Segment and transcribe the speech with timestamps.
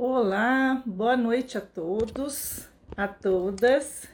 [0.00, 4.08] Olá, boa noite a todos, a todas.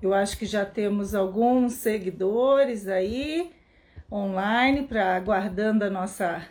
[0.00, 3.52] Eu acho que já temos alguns seguidores aí
[4.08, 6.46] online para aguardando a nossa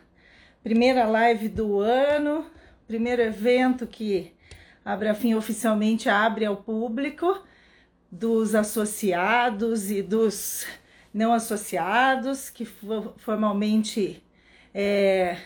[0.61, 2.45] primeira live do ano,
[2.85, 4.33] primeiro evento que
[4.83, 7.41] a Abrafim oficialmente abre ao público
[8.11, 10.67] dos associados e dos
[11.13, 14.21] não associados que formalmente
[14.75, 15.37] é,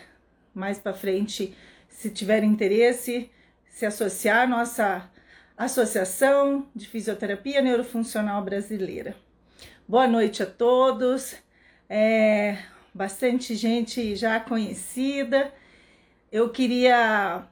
[0.52, 1.56] mais para frente,
[1.88, 3.30] se tiver interesse,
[3.70, 5.08] se associar à nossa
[5.56, 9.14] Associação de Fisioterapia Neurofuncional Brasileira.
[9.86, 11.36] Boa noite a todos.
[11.88, 12.58] É,
[12.92, 15.54] bastante gente já conhecida.
[16.32, 17.46] Eu queria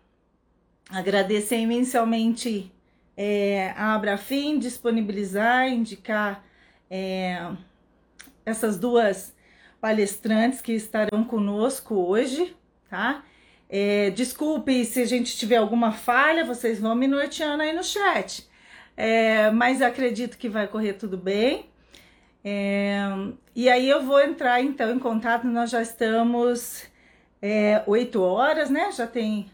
[0.91, 2.73] agradecer imensamente
[3.17, 6.45] é, a Abrafim disponibilizar, indicar
[6.91, 7.53] é,
[8.45, 9.33] essas duas
[9.81, 12.57] palestrantes que estarão conosco hoje,
[12.89, 13.25] tá?
[13.69, 18.49] É, desculpe se a gente tiver alguma falha, vocês vão me norteando aí no chat.
[18.97, 21.67] É, mas acredito que vai correr tudo bem.
[22.45, 23.01] É,
[23.55, 26.87] e aí eu vou entrar então em contato, nós já estamos
[27.43, 28.91] é, 8 horas, né?
[28.93, 29.51] Já tem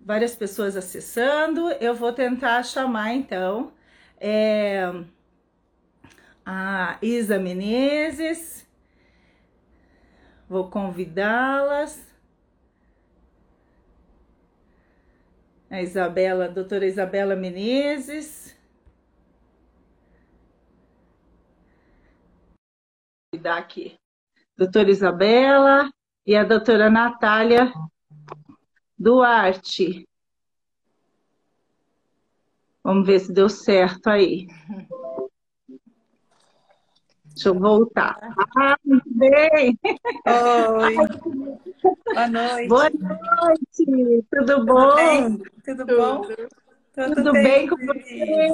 [0.00, 1.70] várias pessoas acessando.
[1.80, 3.72] Eu vou tentar chamar então
[4.20, 4.92] é,
[6.44, 8.65] a Isa Menezes.
[10.48, 12.06] Vou convidá-las.
[15.68, 18.56] A Isabela, a doutora Isabela Menezes.
[23.32, 23.98] Vou dar aqui.
[24.56, 25.90] Doutora Isabela
[26.24, 27.72] e a doutora Natália
[28.96, 30.08] Duarte.
[32.82, 34.46] Vamos ver se deu certo aí.
[37.36, 38.16] Deixa eu voltar.
[38.56, 39.78] Ah, muito bem.
[39.84, 40.96] Oi.
[42.14, 42.68] Boa noite.
[42.68, 44.26] Boa noite.
[44.32, 45.36] Tudo bom?
[45.36, 46.22] Tudo, Tudo bom?
[46.22, 48.48] Tudo, Tudo bem com você?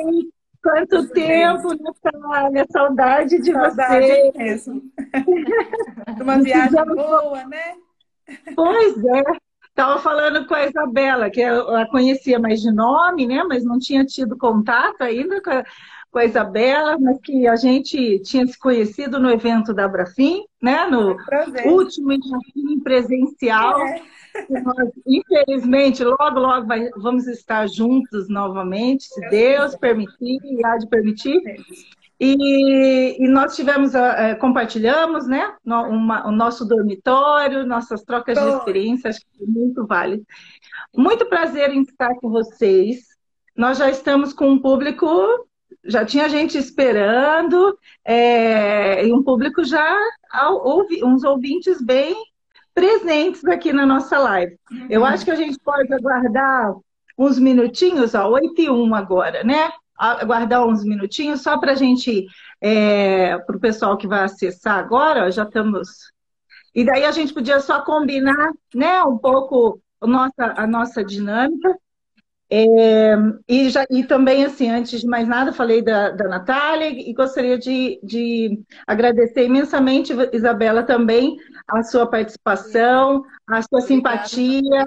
[0.61, 1.79] Quanto Tudo tempo, bem.
[2.03, 2.67] Natália?
[2.73, 4.33] Saudade de Saudade você.
[4.37, 4.83] mesmo.
[6.21, 7.75] Uma viagem boa, né?
[8.57, 9.23] Pois é.
[9.69, 13.43] Estava falando com a Isabela, que eu a conhecia mais de nome, né?
[13.45, 15.65] Mas não tinha tido contato ainda com a
[16.13, 20.87] com a Isabela, mas que a gente tinha se conhecido no evento da Abrafim, né?
[20.87, 21.17] No
[21.65, 23.81] último Abrafim presencial.
[23.81, 24.03] É.
[24.49, 30.87] Nós, infelizmente, logo, logo vai, vamos estar juntos novamente, se Deus permitir e há de
[30.87, 31.41] permitir.
[32.21, 39.17] E, e nós tivemos, uh, compartilhamos, né, uma, o nosso dormitório, nossas trocas de experiências,
[39.17, 40.25] acho que muito válido.
[40.95, 43.01] Muito prazer em estar com vocês.
[43.57, 45.07] Nós já estamos com um público
[45.85, 49.99] já tinha gente esperando, é, e um público já,
[50.63, 52.15] ouvi, uns ouvintes bem
[52.75, 54.59] presentes aqui na nossa live.
[54.71, 54.87] Uhum.
[54.89, 56.75] Eu acho que a gente pode aguardar
[57.19, 59.71] uns minutinhos, ó, 8 e 1 agora, né?
[59.97, 62.27] Aguardar uns minutinhos só para a gente,
[62.61, 65.89] é, para o pessoal que vai acessar agora, ó, já estamos.
[66.75, 71.77] E daí a gente podia só combinar, né, um pouco a nossa, a nossa dinâmica.
[72.55, 73.15] É,
[73.49, 77.57] e, já, e também, assim, antes de mais nada, falei da, da Natália e gostaria
[77.57, 84.85] de, de agradecer imensamente, Isabela, também a sua participação, a sua simpatia.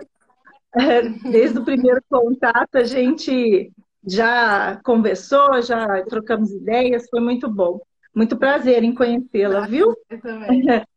[1.31, 3.71] Desde o primeiro contato, a gente
[4.07, 7.79] já conversou, já trocamos ideias, foi muito bom.
[8.13, 9.91] Muito prazer em conhecê-la, viu?
[10.07, 10.63] Eu também.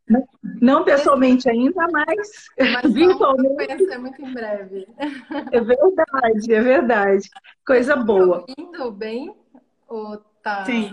[0.60, 3.54] Não pessoalmente ainda, mas, mas virtualmente.
[3.54, 4.88] conhecer muito em breve.
[5.52, 7.30] É verdade, é verdade.
[7.66, 8.44] Coisa tá boa.
[8.56, 9.34] Indo bem?
[9.86, 10.64] Ou tá.
[10.64, 10.90] Sim.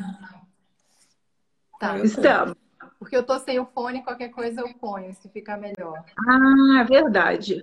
[1.79, 1.97] Tá.
[1.99, 2.55] Estamos.
[2.99, 6.03] Porque eu tô sem o fone, qualquer coisa eu ponho, se ficar melhor.
[6.27, 7.61] Ah, é verdade.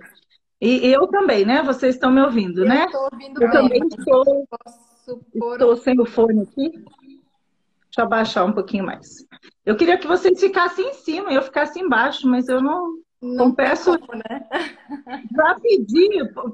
[0.61, 1.61] E eu também, né?
[1.61, 2.85] Vocês estão me ouvindo, eu né?
[2.85, 3.61] Estou ouvindo eu bem.
[3.61, 4.47] também estou,
[5.51, 6.85] estou sem o fone aqui.
[7.93, 9.23] Deixa eu abaixar um pouquinho mais.
[9.63, 13.49] Eu queria que vocês ficassem em cima e eu ficasse embaixo, mas eu não, não
[13.49, 13.99] confesso.
[13.99, 14.43] Como, né?
[15.31, 16.09] Já pedi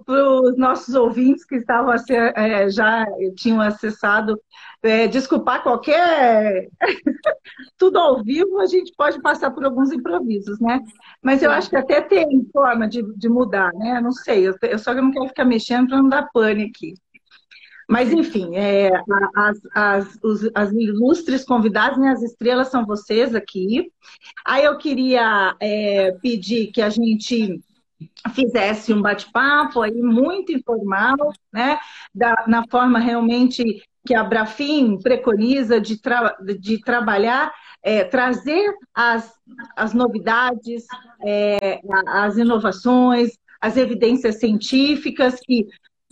[0.06, 1.94] para os nossos ouvintes que estavam
[2.36, 3.06] é, já
[3.38, 4.38] tinham acessado
[4.84, 6.68] é, desculpar qualquer
[7.78, 10.82] tudo ao vivo, a gente pode passar por alguns improvisos, né?
[11.24, 14.02] Mas eu acho que até tem forma de, de mudar, né?
[14.02, 16.96] Não sei, eu, eu só não quero ficar mexendo para não dar pane aqui.
[17.90, 18.92] Mas, enfim, é,
[19.36, 23.92] as, as, os, as ilustres convidadas, né, as estrelas são vocês aqui.
[24.46, 27.60] Aí eu queria é, pedir que a gente
[28.34, 31.18] fizesse um bate-papo aí muito informal,
[31.52, 31.80] né?
[32.14, 37.52] Da, na forma realmente que a Brafim preconiza de, tra de trabalhar,
[37.82, 39.34] é, trazer as,
[39.76, 40.86] as novidades,
[41.26, 45.68] é, as inovações, as evidências científicas que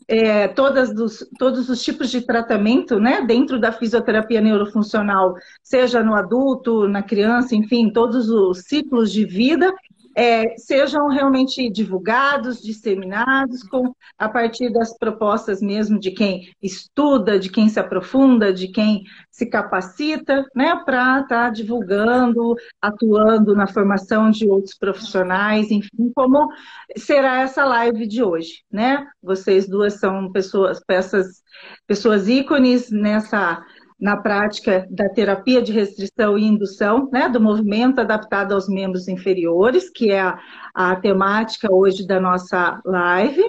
[0.07, 6.87] é, dos, todos os tipos de tratamento né, dentro da fisioterapia neurofuncional, seja no adulto,
[6.87, 9.73] na criança, enfim, todos os ciclos de vida,
[10.17, 17.51] é, sejam realmente divulgados, disseminados, com, a partir das propostas mesmo de quem estuda, de
[17.51, 24.31] quem se aprofunda, de quem se capacita, né, para estar tá divulgando, atuando na formação
[24.31, 26.49] de outros profissionais, enfim, como
[26.97, 29.05] será essa live de hoje, né?
[29.21, 31.43] Vocês duas são pessoas, peças,
[31.85, 33.63] pessoas ícones nessa
[33.99, 39.89] na prática da terapia de restrição e indução, né, do movimento adaptado aos membros inferiores,
[39.89, 40.39] que é a,
[40.73, 43.43] a temática hoje da nossa live.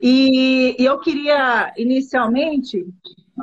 [0.00, 2.86] E, e eu queria, inicialmente,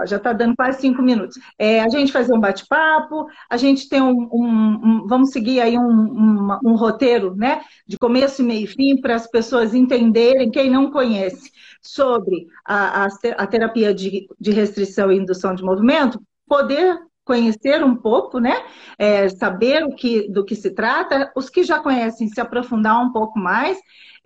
[0.06, 4.02] já está dando quase cinco minutos, é, a gente fazer um bate-papo, a gente tem
[4.02, 9.02] um, um, um, vamos seguir aí um, um, roteiro, né, de começo, meio e fim,
[9.02, 11.52] para as pessoas entenderem, quem não conhece,
[11.82, 13.08] sobre a, a,
[13.38, 18.64] a terapia de, de restrição e indução de movimento, poder conhecer um pouco, né?
[18.98, 23.12] É, saber o que, do que se trata, os que já conhecem se aprofundar um
[23.12, 23.78] pouco mais,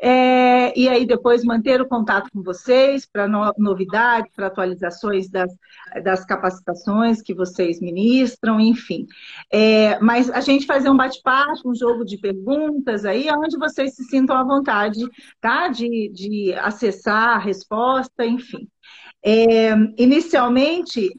[0.04, 5.52] é, e aí depois manter o contato com vocês para no, novidades, para atualizações das,
[6.04, 9.06] das capacitações que vocês ministram, enfim.
[9.52, 14.04] É, mas a gente fazer um bate-papo, um jogo de perguntas aí, onde vocês se
[14.06, 15.00] sintam à vontade,
[15.40, 15.68] tá?
[15.68, 18.68] De, de acessar a resposta, enfim.
[19.24, 21.12] É, inicialmente,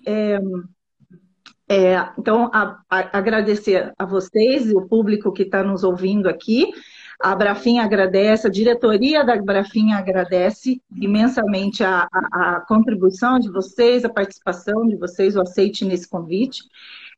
[1.72, 6.70] é, então, a, a, agradecer a vocês e o público que está nos ouvindo aqui.
[7.18, 14.04] A Brafim agradece, a diretoria da Brafim agradece imensamente a, a, a, contribuição de vocês,
[14.04, 16.62] a participação de vocês, o aceite nesse convite.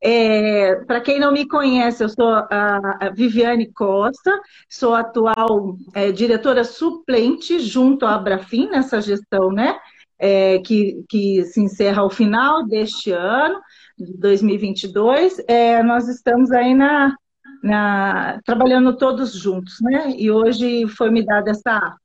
[0.00, 6.62] É, Para quem não me conhece, eu sou a, Viviane Costa, sou atual é, diretora
[6.62, 9.76] suplente junto à Brafim nessa gestão, né?
[10.18, 13.60] É, que, que se encerra ao final deste ano
[13.98, 17.16] de 2022, é, nós estamos aí na,
[17.62, 20.14] na, trabalhando todos juntos, né?
[20.16, 21.96] E hoje foi me dada essa,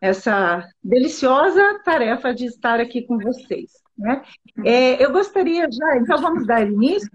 [0.00, 3.72] essa deliciosa tarefa de estar aqui com vocês.
[3.98, 4.22] Né?
[4.64, 7.10] É, eu gostaria já, então vamos dar início,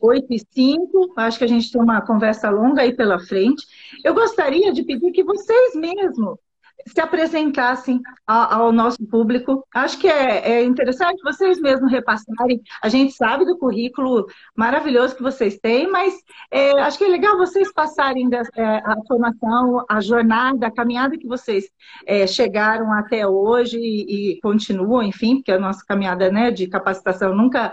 [0.00, 3.66] 8 e 5, acho que a gente tem uma conversa longa aí pela frente.
[4.04, 6.38] Eu gostaria de pedir que vocês mesmos
[6.86, 9.66] se apresentassem ao, ao nosso público.
[9.74, 12.60] Acho que é, é, interessante vocês mesmos repassarem.
[12.82, 14.26] A gente sabe do currículo
[14.56, 16.14] maravilhoso que vocês têm, mas
[16.50, 21.18] é, acho que é legal vocês passarem da, é, a formação, a jornada, a caminhada
[21.18, 21.68] que vocês
[22.06, 27.34] é, chegaram até hoje e, e, continuam, enfim, porque a nossa caminhada né, de capacitação
[27.34, 27.72] nunca,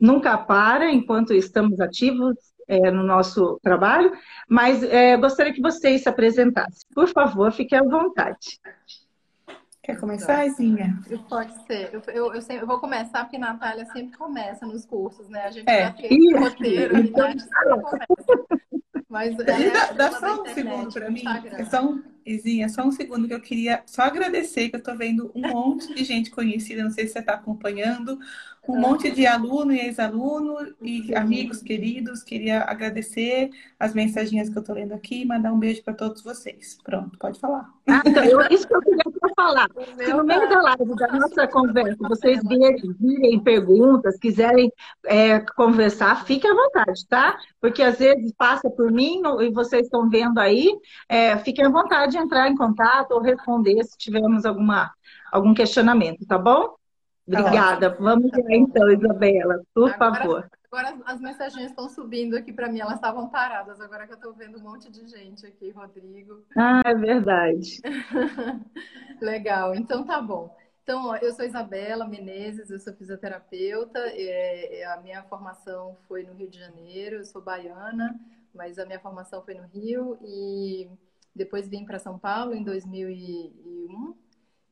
[0.00, 4.12] nunca para enquanto estamos ativos é, no nosso trabalho,
[4.48, 6.88] mas é, gostaria que vocês se apresentassem.
[6.94, 8.60] Por favor, fiquem à vontade.
[9.82, 11.00] Quer começar, Zinha?
[11.28, 11.90] Pode ser.
[11.92, 15.44] Eu, eu, eu, sempre, eu, vou começar, porque a Natália sempre começa nos cursos, né?
[15.44, 15.86] A gente é.
[15.86, 18.06] já tem roteiro e então, sempre começa.
[19.08, 21.24] Mas é, dá, dá só um segundo para mim.
[21.58, 24.96] É só um, Izinha, só um segundo que eu queria só agradecer, que eu estou
[24.96, 28.18] vendo um monte de gente conhecida, não sei se você está acompanhando,
[28.68, 32.22] um monte de aluno e ex-aluno e amigos queridos.
[32.22, 36.22] Queria agradecer as mensagens que eu estou lendo aqui e mandar um beijo para todos
[36.22, 36.78] vocês.
[36.84, 37.68] Pronto, pode falar.
[37.88, 39.02] Ah, então, eu, isso que eu queria
[39.34, 39.68] falar.
[39.98, 44.72] Se no meio da live, da nossa conversa, vocês virem, virem perguntas, quiserem
[45.06, 47.36] é, conversar, fiquem à vontade, tá?
[47.60, 50.72] Porque às vezes passa por mim e vocês estão vendo aí,
[51.08, 54.92] é, fiquem à vontade de entrar em contato ou responder se tivermos alguma,
[55.32, 56.76] algum questionamento, tá bom?
[57.26, 57.90] Obrigada.
[57.90, 60.50] Tá Vamos lá então, Isabela, por agora, favor.
[60.70, 64.32] Agora as mensagens estão subindo aqui para mim, elas estavam paradas, agora que eu estou
[64.32, 66.42] vendo um monte de gente aqui, Rodrigo.
[66.56, 67.80] Ah, é verdade.
[69.20, 70.56] Legal, então tá bom.
[70.82, 76.32] Então, eu sou Isabela Menezes, eu sou fisioterapeuta, é, é, a minha formação foi no
[76.32, 78.18] Rio de Janeiro, eu sou baiana,
[78.52, 80.90] mas a minha formação foi no Rio e
[81.34, 84.21] depois vim para São Paulo em 2001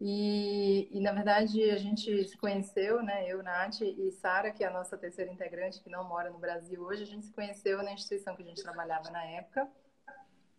[0.00, 3.30] e, e, na verdade, a gente se conheceu, né?
[3.30, 6.82] Eu, Nath e Sara, que é a nossa terceira integrante, que não mora no Brasil
[6.82, 9.68] hoje, a gente se conheceu na instituição que a gente trabalhava na época.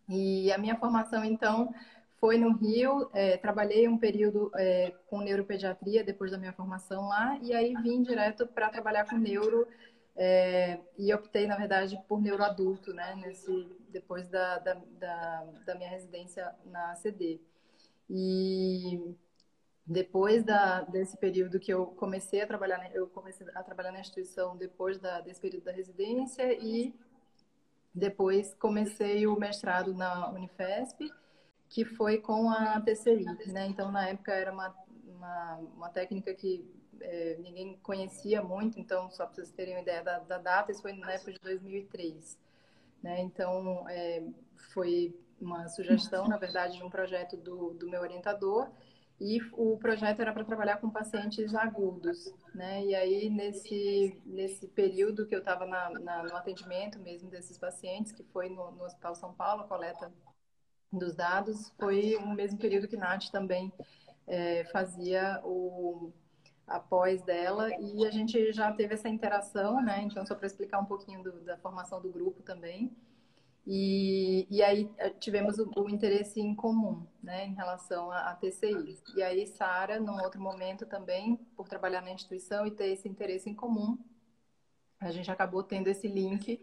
[0.08, 1.74] E a minha formação, então,
[2.20, 3.10] foi no Rio.
[3.14, 8.04] É, trabalhei um período é, com neuropediatria depois da minha formação lá, e aí vim
[8.04, 9.68] direto para trabalhar com neuro.
[10.16, 13.16] É, e optei, na verdade, por neuroadulto, né?
[13.16, 17.42] Nesse, depois da, da, da, da minha residência na CD.
[18.08, 19.16] E
[19.92, 24.56] depois da, desse período que eu comecei a trabalhar, eu comecei a trabalhar na instituição
[24.56, 26.96] depois da, desse período da residência e
[27.94, 31.12] depois comecei o mestrado na Unifesp,
[31.68, 33.68] que foi com a TCI, né?
[33.68, 34.74] Então na época era uma
[35.06, 36.66] uma, uma técnica que
[37.02, 40.82] é, ninguém conhecia muito, então só para vocês terem uma ideia da, da, data, isso
[40.82, 42.40] foi na época de 2003,
[43.04, 43.22] né?
[43.22, 44.24] Então é,
[44.74, 48.70] foi uma sugestão, na verdade, de um projeto do, do meu orientador
[49.24, 52.84] e o projeto era para trabalhar com pacientes agudos, né?
[52.84, 58.50] E aí, nesse, nesse período que eu estava no atendimento mesmo desses pacientes, que foi
[58.50, 60.12] no, no, Hospital São Paulo, a coleta
[60.92, 63.72] dos dados, foi o mesmo período que Nath também
[64.26, 66.12] é, fazia o
[66.66, 70.02] após dela e a gente já teve essa interação, né?
[70.02, 72.92] Então, só para explicar um pouquinho do, da formação do grupo também.
[73.66, 78.98] E, e aí eh, tivemos o, o, interesse em comum, né, em relação à, TCI.
[79.16, 83.50] E aí Sara, num outro momento também, por trabalhar na instituição e ter esse interesse
[83.50, 83.98] em comum,
[85.00, 86.62] a gente acabou tendo esse link.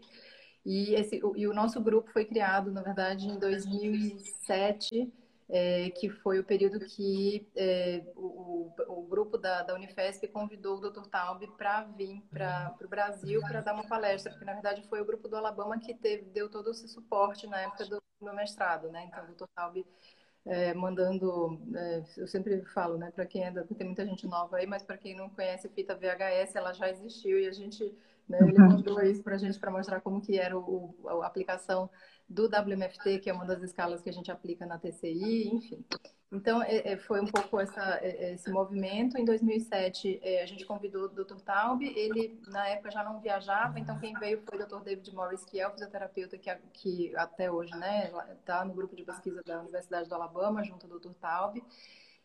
[0.65, 5.11] E, esse, e o nosso grupo foi criado, na verdade, em 2007,
[5.49, 10.89] é, que foi o período que é, o, o, grupo da, da Unifesp convidou o
[10.89, 11.07] Dr.
[11.07, 15.05] Taub para vir para o Brasil para dar uma palestra, porque na verdade foi o
[15.05, 19.05] grupo do Alabama que teve, deu todo esse suporte na época do meu mestrado, né?
[19.07, 19.47] Então o Dr.
[19.55, 19.83] Taub
[20.45, 24.67] é, mandando, é, eu sempre falo, né, para quem ainda tem muita gente nova aí,
[24.67, 27.83] mas para quem não conhece fita VHS, ela já existiu e a gente,
[28.27, 28.69] né, ele uhum.
[28.69, 31.89] mandou isso para a gente para mostrar como que era o, a aplicação
[32.29, 35.83] do WMFT, que é uma das escalas que a gente aplica na TCI, enfim.
[36.31, 39.17] Então, é, é, foi um pouco essa, é, esse movimento.
[39.17, 41.39] Em 2007, a gente convidou o Dr.
[41.43, 41.81] Taub.
[41.81, 44.83] Ele, na época, já não viajava, então quem veio foi o Dr.
[44.83, 49.03] David Morris, que é o fisioterapeuta que, que até hoje né, está no grupo de
[49.03, 51.13] pesquisa da Universidade do Alabama, junto ao Dr.
[51.19, 51.63] Taub.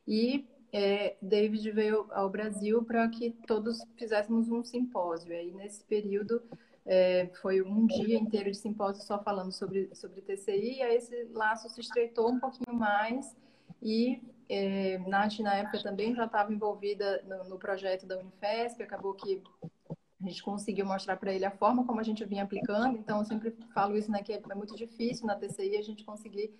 [0.06, 5.32] E é, David veio ao Brasil para que todos fizéssemos um simpósio.
[5.32, 6.42] E aí, nesse período,
[6.86, 11.68] é, foi um dia inteiro de simpósio só falando sobre, sobre TCI, aí esse laço
[11.70, 13.34] se estreitou um pouquinho mais
[13.82, 19.14] e é, Nath, na época, também já estava envolvida no, no, projeto da Unifesp, acabou
[19.14, 19.42] que
[19.92, 23.24] a gente conseguiu mostrar para ele a forma como a gente vinha aplicando, então eu
[23.24, 26.54] sempre falo isso, né, que é, é muito difícil na TCI a gente conseguir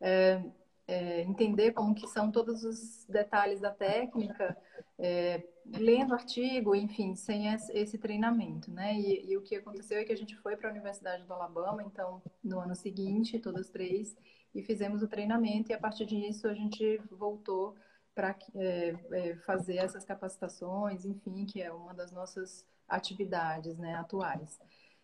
[0.00, 0.42] é,
[0.88, 4.56] é, entender como que são todos os detalhes da técnica,
[4.98, 8.98] é, lendo artigo, enfim, sem esse treinamento, né?
[8.98, 11.82] E, e, o que aconteceu é que a gente foi para a Universidade do Alabama,
[11.82, 14.16] então, no ano seguinte, todas três,
[14.54, 17.76] e fizemos o treinamento, e a partir disso a gente voltou
[18.14, 24.58] para é, é, fazer essas capacitações, enfim, que é uma das nossas atividades né, atuais.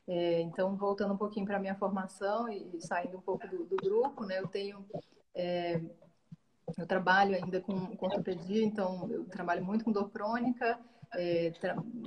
[0.06, 3.76] É, então, voltando um pouquinho para a minha formação e saindo um pouco do, do
[3.76, 4.84] grupo, né, eu tenho
[5.34, 5.80] é,
[6.78, 10.78] eu trabalho ainda com, com ortopedia, então eu trabalho muito com dor crônica,
[11.14, 11.52] é,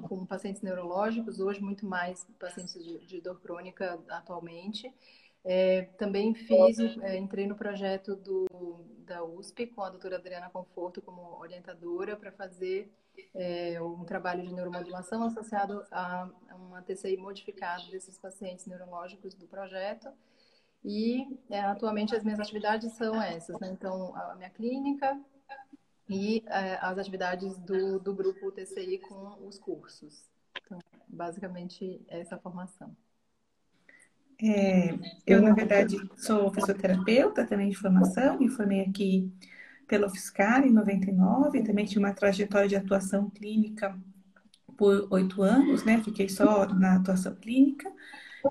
[0.07, 4.93] com pacientes neurológicos, hoje muito mais pacientes de, de dor crônica atualmente.
[5.43, 11.01] É, também fiz, é, entrei no projeto do, da USP com a doutora Adriana Conforto
[11.01, 12.91] como orientadora para fazer
[13.33, 20.09] é, um trabalho de neuromodulação associado a, uma TCI modificada desses pacientes neurológicos do projeto.
[20.87, 23.69] E é, atualmente as minhas atividades são essas, né?
[23.73, 25.19] Então, a minha clínica
[26.09, 30.23] e é, as atividades do, do grupo TCI com os cursos.
[30.65, 32.95] Então, basicamente, essa é formação.
[34.41, 39.29] É, eu, na verdade, sou fisioterapeuta também de formação, me formei aqui
[39.87, 43.99] pela UFSCar em 99, também tive uma trajetória de atuação clínica
[44.77, 46.01] por oito anos, né?
[46.01, 47.91] Fiquei só na atuação clínica.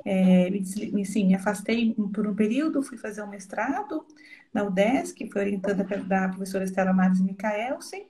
[0.04, 4.06] É, me, sim, me afastei por um período, fui fazer um mestrado
[4.52, 8.06] na UDESC, foi orientada da professora Estela Mares Micaelsen,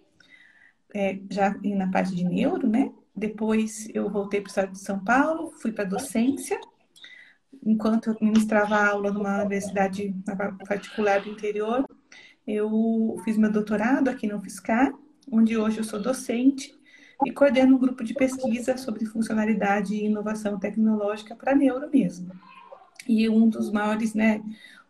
[0.95, 2.93] é, já na parte de neuro, né?
[3.15, 6.59] Depois eu voltei para o estado de São Paulo, fui para docência,
[7.65, 10.15] enquanto eu ministrava aula numa universidade
[10.67, 11.87] particular do interior,
[12.47, 14.93] eu fiz meu doutorado aqui no UFSCar,
[15.31, 16.73] onde hoje eu sou docente
[17.25, 22.31] e coordeno um grupo de pesquisa sobre funcionalidade e inovação tecnológica para neuro mesmo.
[23.09, 24.43] E um dos maiores né,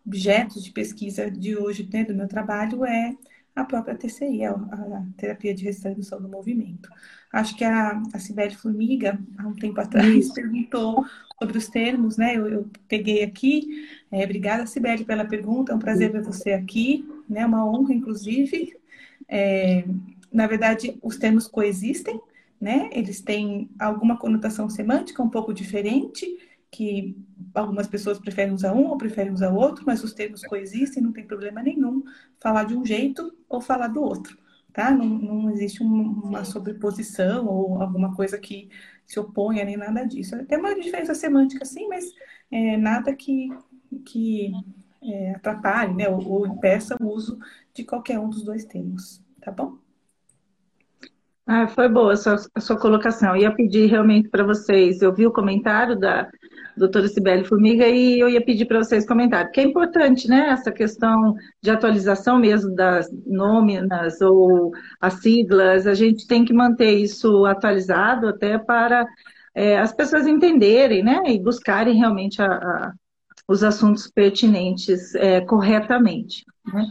[0.05, 3.15] objetos de pesquisa de hoje né, do meu trabalho é
[3.55, 6.89] a própria TCI, a, a terapia de restauração do movimento.
[7.31, 11.05] Acho que a, a Sibeli Formiga, há um tempo atrás, perguntou
[11.39, 12.37] sobre os termos, né?
[12.37, 13.87] Eu, eu peguei aqui.
[14.11, 15.71] É, obrigada, Sibeli, pela pergunta.
[15.71, 17.45] É um prazer ver você aqui, né?
[17.45, 18.75] Uma honra, inclusive.
[19.27, 19.83] É,
[20.31, 22.19] na verdade, os termos coexistem,
[22.59, 22.89] né?
[22.91, 26.25] Eles têm alguma conotação semântica um pouco diferente,
[26.71, 27.15] que
[27.53, 31.25] algumas pessoas preferem usar um ou preferem usar outro, mas os termos coexistem, não tem
[31.25, 32.03] problema nenhum
[32.39, 34.37] falar de um jeito ou falar do outro,
[34.73, 34.91] tá?
[34.91, 38.69] Não, não existe uma sobreposição ou alguma coisa que
[39.05, 40.35] se oponha nem nada disso.
[40.45, 42.11] Tem uma diferença semântica, sim, mas
[42.51, 43.49] é, nada que,
[44.05, 44.51] que
[45.01, 46.09] é, atrapalhe, né?
[46.09, 47.39] Ou, ou impeça o uso
[47.73, 49.77] de qualquer um dos dois termos, tá bom?
[51.49, 53.29] Ah, foi boa a sua, a sua colocação.
[53.29, 56.29] Eu ia pedir realmente para vocês, eu vi o comentário da
[56.75, 60.71] doutora Sibeli Formiga e eu ia pedir para vocês comentarem, porque é importante, né, essa
[60.71, 67.45] questão de atualização mesmo das nôminas ou as siglas, a gente tem que manter isso
[67.45, 69.07] atualizado até para
[69.55, 72.93] é, as pessoas entenderem, né, e buscarem realmente a, a,
[73.47, 76.45] os assuntos pertinentes é, corretamente.
[76.65, 76.85] Né?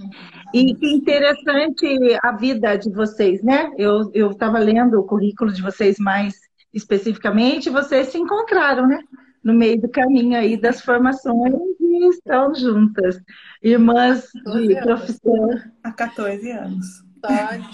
[0.54, 3.70] E que interessante a vida de vocês, né?
[3.76, 6.34] Eu estava lendo o currículo de vocês mais
[6.72, 9.00] especificamente, vocês se encontraram, né?
[9.44, 13.20] No meio do caminho aí das formações e estão juntas.
[13.62, 15.48] Irmãs de profissão.
[15.84, 17.05] Há 14 anos.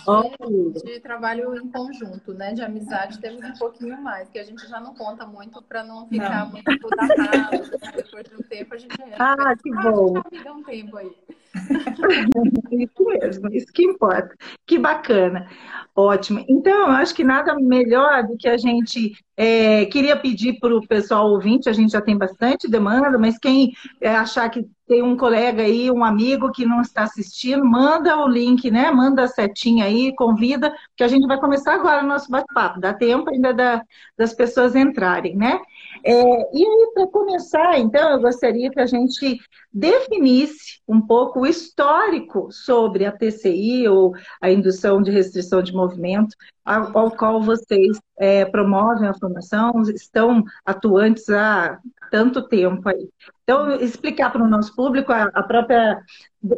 [0.04, 2.52] Só de, de, trabalho em conjunto, né?
[2.52, 6.06] De amizade temos um pouquinho mais, que a gente já não conta muito para não
[6.08, 6.52] ficar não.
[6.52, 7.70] muito datado.
[7.96, 8.96] Depois de um tempo a gente.
[9.18, 10.14] Ah, que bom!
[10.18, 11.10] Ah, um tempo aí.
[12.72, 14.34] isso mesmo, isso que importa.
[14.66, 15.48] Que bacana.
[15.94, 16.44] Ótimo.
[16.48, 20.86] Então, eu acho que nada melhor do que a gente é, queria pedir para o
[20.86, 25.16] pessoal ouvinte, a gente já tem bastante demanda, mas quem é, achar que tem um
[25.16, 28.90] colega aí, um amigo que não está assistindo, manda o link, né?
[28.90, 32.80] Manda a setinha aí, convida, que a gente vai começar agora o nosso bate-papo.
[32.80, 33.82] Dá tempo ainda da,
[34.18, 35.58] das pessoas entrarem, né?
[36.04, 39.38] É, e aí, para começar, então, eu gostaria que a gente
[39.72, 46.34] definisse um pouco o histórico sobre a TCI, ou a indução de restrição de movimento,
[46.64, 51.78] ao, ao qual vocês é, promovem a formação, estão atuantes há
[52.10, 53.08] tanto tempo aí.
[53.44, 56.02] Então, explicar para o nosso público, a, a própria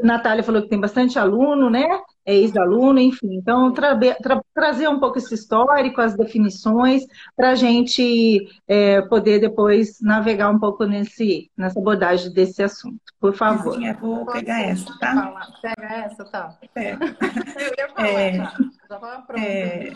[0.02, 1.86] Natália falou que tem bastante aluno, né?
[2.26, 3.34] É ex-aluno, enfim.
[3.34, 7.04] Então, tra tra trazer um pouco esse histórico, as definições,
[7.36, 13.00] para a gente é, poder depois navegar um pouco nesse, nessa abordagem desse assunto.
[13.20, 13.74] Por favor.
[13.74, 15.50] Sim, eu vou pegar essa, tá?
[15.60, 16.58] Pega essa, tá?
[16.72, 16.98] Pega.
[17.60, 18.56] Eu ia falar, é, tá?
[18.88, 19.40] Já pronta.
[19.40, 19.92] É,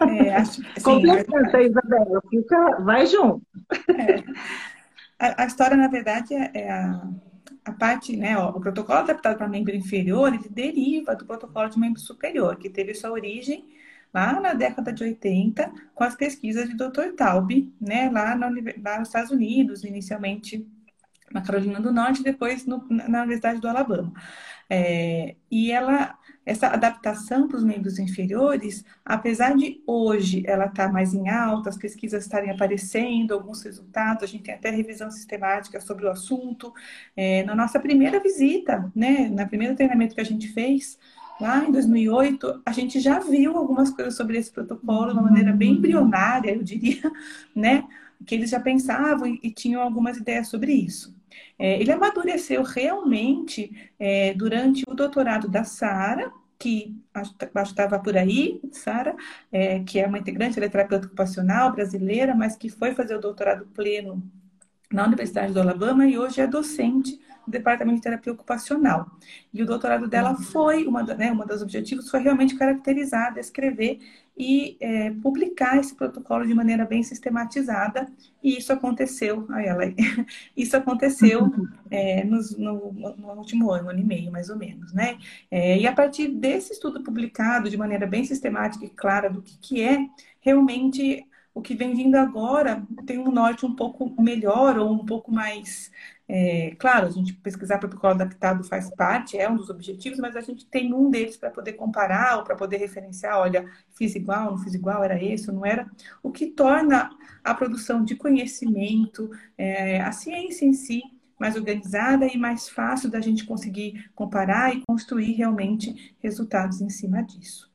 [0.00, 3.42] é, acho, assim, Complementa, Isabela, fica, vai junto.
[3.88, 4.22] É.
[5.18, 7.02] A, a, história, na verdade, é, é a,
[7.64, 11.78] a parte, né, ó, o protocolo adaptado para membro inferior, ele deriva do protocolo de
[11.78, 13.64] membro superior, que teve sua origem
[14.12, 17.14] lá na década de 80, com as pesquisas de Dr.
[17.16, 17.50] Taub,
[17.80, 20.66] né, lá, lá nos Estados Unidos, inicialmente
[21.32, 24.12] na Carolina do Norte, depois no, na Universidade do Alabama.
[24.70, 30.92] É, e ela essa adaptação para os membros inferiores, apesar de hoje ela estar tá
[30.92, 35.80] mais em alta, as pesquisas estarem aparecendo, alguns resultados, a gente tem até revisão sistemática
[35.80, 36.72] sobre o assunto.
[37.16, 40.98] É, na nossa primeira visita, né, na primeiro treinamento que a gente fez,
[41.40, 45.52] lá em 2008, a gente já viu algumas coisas sobre esse protocolo de uma maneira
[45.52, 47.10] bem embrionária, eu diria,
[47.54, 47.84] né,
[48.26, 51.14] que eles já pensavam e, e tinham algumas ideias sobre isso.
[51.58, 56.96] É, ele amadureceu realmente é, durante o doutorado da Sara, que
[57.64, 59.14] estava por aí, Sara,
[59.52, 63.20] é, que é uma integrante, ela é terapeuta ocupacional brasileira, mas que foi fazer o
[63.20, 64.22] doutorado pleno
[64.92, 69.10] na Universidade do Alabama e hoje é docente do Departamento de Terapia Ocupacional.
[69.52, 70.36] E o doutorado dela uhum.
[70.38, 74.00] foi, uma, né, uma dos objetivos foi realmente caracterizar, descrever
[74.36, 78.08] e é, publicar esse protocolo de maneira bem sistematizada.
[78.42, 79.84] E isso aconteceu, a ela,
[80.56, 81.52] isso aconteceu
[81.90, 85.18] é, nos, no, no, último ano, ano e meio, mais ou menos, né?
[85.50, 89.58] É, e a partir desse estudo publicado de maneira bem sistemática e clara do que,
[89.58, 90.06] que é,
[90.40, 95.32] realmente o que vem vindo agora tem um norte um pouco melhor ou um pouco
[95.32, 95.90] mais
[96.26, 100.40] é, claro, a gente pesquisar protocolo adaptado faz parte, é um dos objetivos, mas a
[100.40, 104.58] gente tem um deles para poder comparar ou para poder referenciar, olha, fiz igual, não
[104.58, 105.86] fiz igual, era esse ou não era,
[106.22, 107.10] o que torna
[107.42, 111.02] a produção de conhecimento, é, a ciência em si,
[111.38, 117.22] mais organizada e mais fácil da gente conseguir comparar e construir realmente resultados em cima
[117.22, 117.73] disso.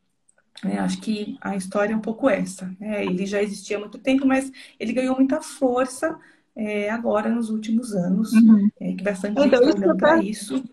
[0.65, 2.71] É, acho que a história é um pouco essa.
[2.79, 3.05] Né?
[3.05, 6.17] Ele já existia há muito tempo, mas ele ganhou muita força
[6.55, 8.69] é, agora nos últimos anos, uhum.
[8.81, 10.63] é, que bastante então, gente está para isso.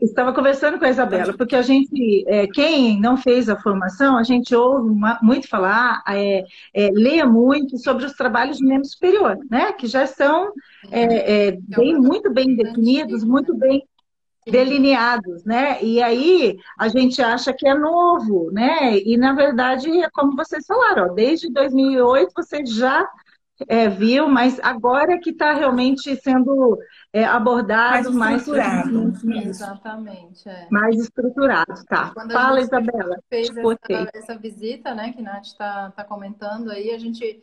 [0.00, 4.22] Estava conversando com a Isabela, porque a gente, é, quem não fez a formação, a
[4.22, 9.36] gente ouve uma, muito falar, é, é, lê muito sobre os trabalhos de membro superior,
[9.50, 9.72] né?
[9.72, 10.52] Que já são
[10.92, 13.82] é, é, bem, muito bem definidos, muito bem
[14.50, 15.82] delineados, né?
[15.82, 18.98] E aí a gente acha que é novo, né?
[18.98, 23.08] E na verdade é como vocês falaram, ó, desde 2008 vocês já
[23.66, 26.78] é, viu, mas agora que está realmente sendo
[27.12, 29.12] é, abordado mais estruturado.
[29.24, 30.48] Mais, Exatamente.
[30.48, 30.68] É.
[30.70, 32.12] Mais estruturado, tá.
[32.14, 33.18] Quando Fala, Isabela.
[33.28, 37.42] Fez essa, essa, visita, né, que a Nath está tá comentando aí, a gente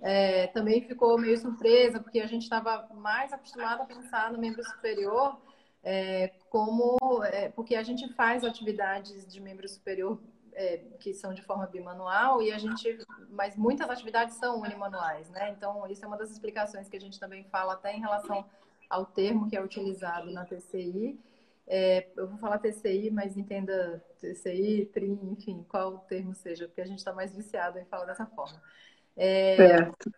[0.00, 4.62] é, também ficou meio surpresa, porque a gente estava mais acostumado a pensar no membro
[4.62, 5.36] superior
[5.82, 6.96] é, como.
[7.24, 10.20] É, porque a gente faz atividades de membro superior
[10.58, 12.98] é, que são de forma bimanual e a gente,
[13.30, 15.50] mas muitas atividades são unimanuais, né?
[15.50, 18.44] Então isso é uma das explicações que a gente também fala até em relação
[18.90, 21.18] ao termo que é utilizado na TCI.
[21.64, 26.80] É, eu vou falar TCI, mas entenda TCI, TRIM, enfim, qual o termo seja, porque
[26.80, 28.60] a gente está mais viciado em falar dessa forma.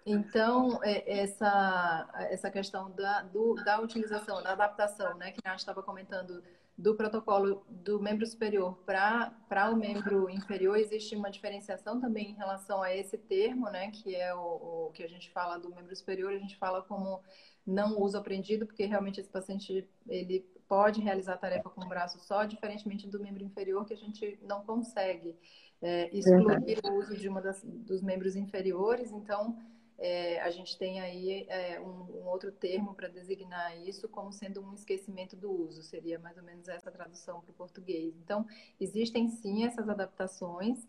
[0.05, 5.61] Então, é, essa, essa questão da, do, da utilização, da adaptação, né, que a gente
[5.61, 6.43] estava comentando
[6.77, 12.83] do protocolo do membro superior para o membro inferior, existe uma diferenciação também em relação
[12.83, 16.33] a esse termo, né, que é o, o que a gente fala do membro superior,
[16.33, 17.23] a gente fala como
[17.67, 22.19] não uso aprendido, porque realmente esse paciente ele pode realizar a tarefa com o braço
[22.21, 25.37] só, diferentemente do membro inferior, que a gente não consegue
[25.83, 29.11] é, excluir o uso de uma das, dos membros inferiores.
[29.13, 29.59] Então,
[29.99, 34.63] é, a gente tem aí é, um, um, outro termo para designar isso como sendo
[34.63, 35.83] um esquecimento do uso.
[35.83, 38.15] Seria mais ou menos essa tradução para o português.
[38.17, 38.47] Então,
[38.79, 40.87] existem sim essas adaptações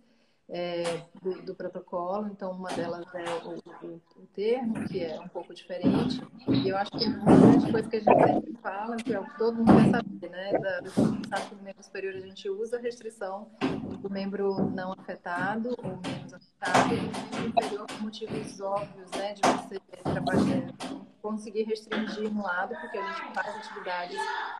[0.51, 0.83] é,
[1.21, 5.53] do, do, protocolo, então uma delas é o, o, o, termo, que é um pouco
[5.53, 9.19] diferente, e eu acho que uma grande coisa que a gente sempre fala, que é
[9.19, 12.19] o que todo mundo quer saber, né, da, do sabe que no membro superior a
[12.19, 13.49] gente usa a restrição
[14.01, 19.33] do membro não afetado ou menos afetado, e o membro inferior por motivos óbvios, né,
[19.33, 20.73] de você trabalhar,
[21.21, 24.19] conseguir restringir um lado, porque a gente faz atividades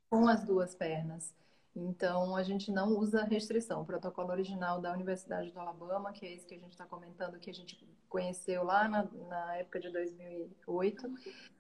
[0.10, 1.41] com as duas pernas.
[1.76, 3.82] Então, a gente não usa restrição.
[3.82, 7.40] O protocolo original da Universidade do Alabama, que é esse que a gente está comentando,
[7.40, 7.80] que a gente
[8.10, 11.10] conheceu lá na, na época de 2008,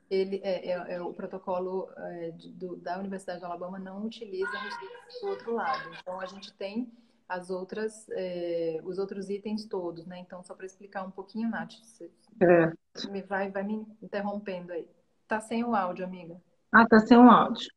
[0.09, 5.21] ele é, é, é o protocolo é, do, da Universidade do Alabama não utiliza restrição
[5.21, 5.89] do outro lado.
[6.01, 6.91] Então, a gente tem
[7.29, 10.19] as outras, é, os outros itens todos, né?
[10.19, 12.73] Então, só para explicar um pouquinho, Nath, você é.
[13.09, 14.85] me vai, vai me interrompendo aí.
[15.25, 16.35] Tá sem o áudio, amiga.
[16.73, 17.69] Ah, tá sem o áudio.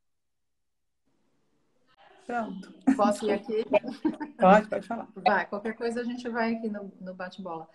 [2.26, 2.74] Pronto.
[2.96, 3.64] Posso ir aqui?
[4.38, 5.08] Pode, pode falar.
[5.16, 7.68] Vai, qualquer coisa a gente vai aqui no, no bate-bola.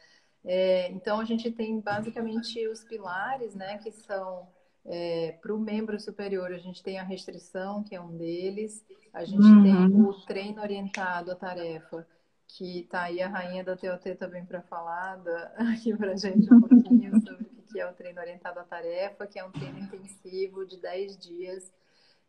[0.44, 4.48] É, então, a gente tem basicamente os pilares, né, que são
[4.86, 8.84] é, para o membro superior, a gente tem a restrição, que é um deles,
[9.14, 9.64] a gente uhum.
[9.64, 12.08] tem o treino orientado à tarefa,
[12.48, 16.52] que está aí a rainha da TOT também para falar da, aqui para a gente
[16.52, 19.80] um pouquinho sobre o que é o treino orientado à tarefa, que é um treino
[19.80, 21.72] intensivo de 10 dias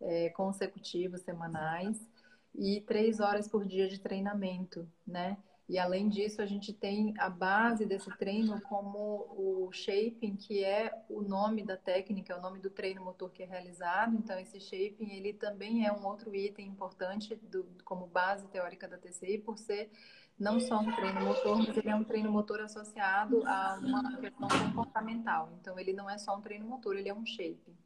[0.01, 2.09] é, consecutivos, semanais,
[2.55, 5.37] e três horas por dia de treinamento, né?
[5.71, 10.93] E além disso, a gente tem a base desse treino como o shaping, que é
[11.09, 14.17] o nome da técnica, é o nome do treino motor que é realizado.
[14.17, 18.99] Então, esse shaping, ele também é um outro item importante do, como base teórica da
[18.99, 19.93] TCI, por ser
[20.37, 24.49] não só um treino motor, mas ele é um treino motor associado a uma questão
[24.49, 25.53] comportamental.
[25.61, 27.77] Então, ele não é só um treino motor, ele é um shaping.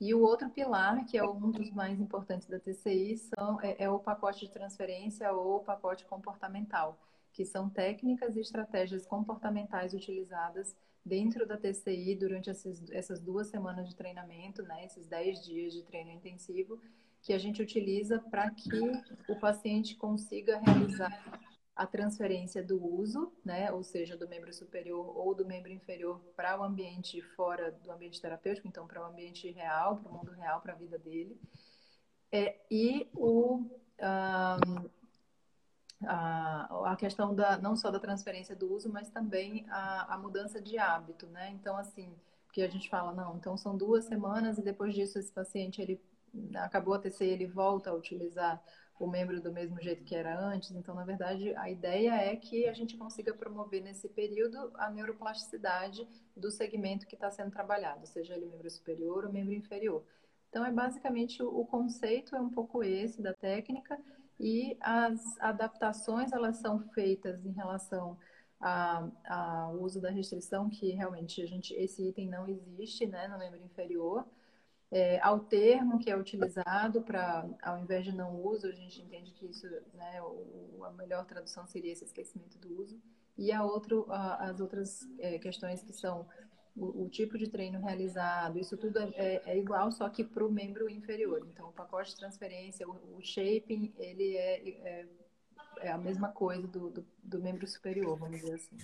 [0.00, 3.90] E o outro pilar, que é um dos mais importantes da TCI, são, é, é
[3.90, 6.98] o pacote de transferência ou pacote comportamental,
[7.32, 13.88] que são técnicas e estratégias comportamentais utilizadas dentro da TCI durante esses, essas duas semanas
[13.88, 16.80] de treinamento, né, esses 10 dias de treino intensivo,
[17.22, 18.70] que a gente utiliza para que
[19.28, 21.10] o paciente consiga realizar
[21.76, 26.58] a transferência do uso, né, ou seja, do membro superior ou do membro inferior para
[26.58, 30.60] o ambiente fora do ambiente terapêutico, então para o ambiente real, para o mundo real,
[30.60, 31.36] para a vida dele.
[32.30, 33.70] É, e o, um,
[36.06, 40.60] a, a questão da, não só da transferência do uso, mas também a, a mudança
[40.60, 41.50] de hábito, né?
[41.50, 42.14] Então, assim,
[42.52, 46.00] que a gente fala, não, então são duas semanas e depois disso esse paciente, ele
[46.54, 48.62] acabou a TCI, ele volta a utilizar
[48.98, 50.70] o membro do mesmo jeito que era antes.
[50.70, 56.06] Então, na verdade, a ideia é que a gente consiga promover nesse período a neuroplasticidade
[56.36, 60.04] do segmento que está sendo trabalhado, seja ele membro superior ou membro inferior.
[60.48, 63.98] Então, é basicamente o conceito é um pouco esse da técnica
[64.38, 68.16] e as adaptações elas são feitas em relação
[68.60, 73.60] ao uso da restrição, que realmente a gente esse item não existe, né, no membro
[73.60, 74.24] inferior
[74.94, 79.32] é, ao termo que é utilizado para, ao invés de não uso, a gente entende
[79.32, 83.02] que isso, né, o, a melhor tradução seria esse esquecimento do uso.
[83.36, 86.24] E a outro, a, as outras é, questões que são
[86.76, 90.46] o, o, tipo de treino realizado, isso tudo é, é, é igual, só que para
[90.46, 91.44] o membro inferior.
[91.52, 95.06] Então, o pacote de transferência, o, o shaping, ele é, é,
[95.80, 98.76] é, a mesma coisa do, do, do membro superior, vamos dizer assim.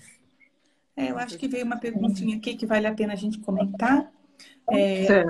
[0.97, 4.13] É, eu acho que veio uma perguntinha aqui que vale a pena a gente comentar.
[4.73, 5.25] É,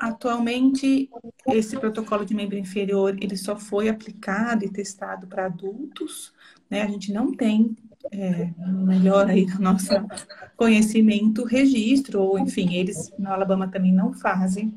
[0.00, 1.10] atualmente,
[1.48, 6.32] esse protocolo de membro inferior, ele só foi aplicado e testado para adultos,
[6.70, 6.82] né?
[6.82, 7.76] A gente não tem,
[8.12, 9.92] é, melhor aí no nosso
[10.56, 14.72] conhecimento, registro, ou enfim, eles no Alabama também não fazem.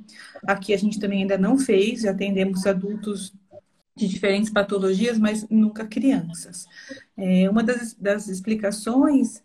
[0.46, 3.34] Aqui a gente também ainda não fez, atendemos adultos
[3.96, 6.66] de diferentes patologias, mas nunca crianças.
[7.16, 9.42] É, uma das, das explicações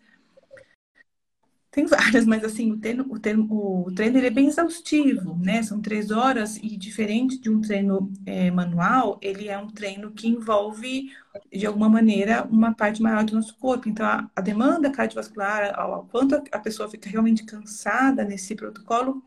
[1.77, 5.61] tem várias, mas assim, o treino, o treino, o treino ele é bem exaustivo, né?
[5.61, 10.27] São três horas e diferente de um treino é, manual, ele é um treino que
[10.27, 11.11] envolve,
[11.53, 13.87] de alguma maneira, uma parte maior do nosso corpo.
[13.87, 19.23] Então, a, a demanda cardiovascular, ao, quanto a, a pessoa fica realmente cansada nesse protocolo,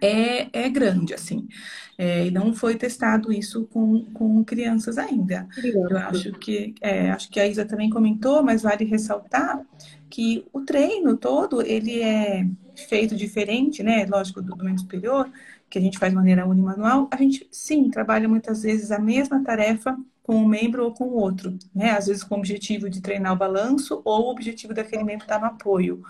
[0.00, 1.48] é, é grande, assim.
[1.96, 5.46] É, e não foi testado isso com, com crianças ainda.
[5.62, 9.64] Eu acho que, é, acho que a Isa também comentou, mas vale ressaltar
[10.10, 12.46] que o treino todo, ele é
[12.88, 14.06] feito diferente, né?
[14.06, 15.30] Lógico, do, do superior,
[15.70, 19.42] que a gente faz de maneira unimanual, a gente, sim, trabalha muitas vezes a mesma
[19.42, 21.90] tarefa com um membro ou com o outro, né?
[21.90, 25.38] Às vezes com o objetivo de treinar o balanço ou o objetivo daquele membro estar
[25.38, 26.02] no apoio.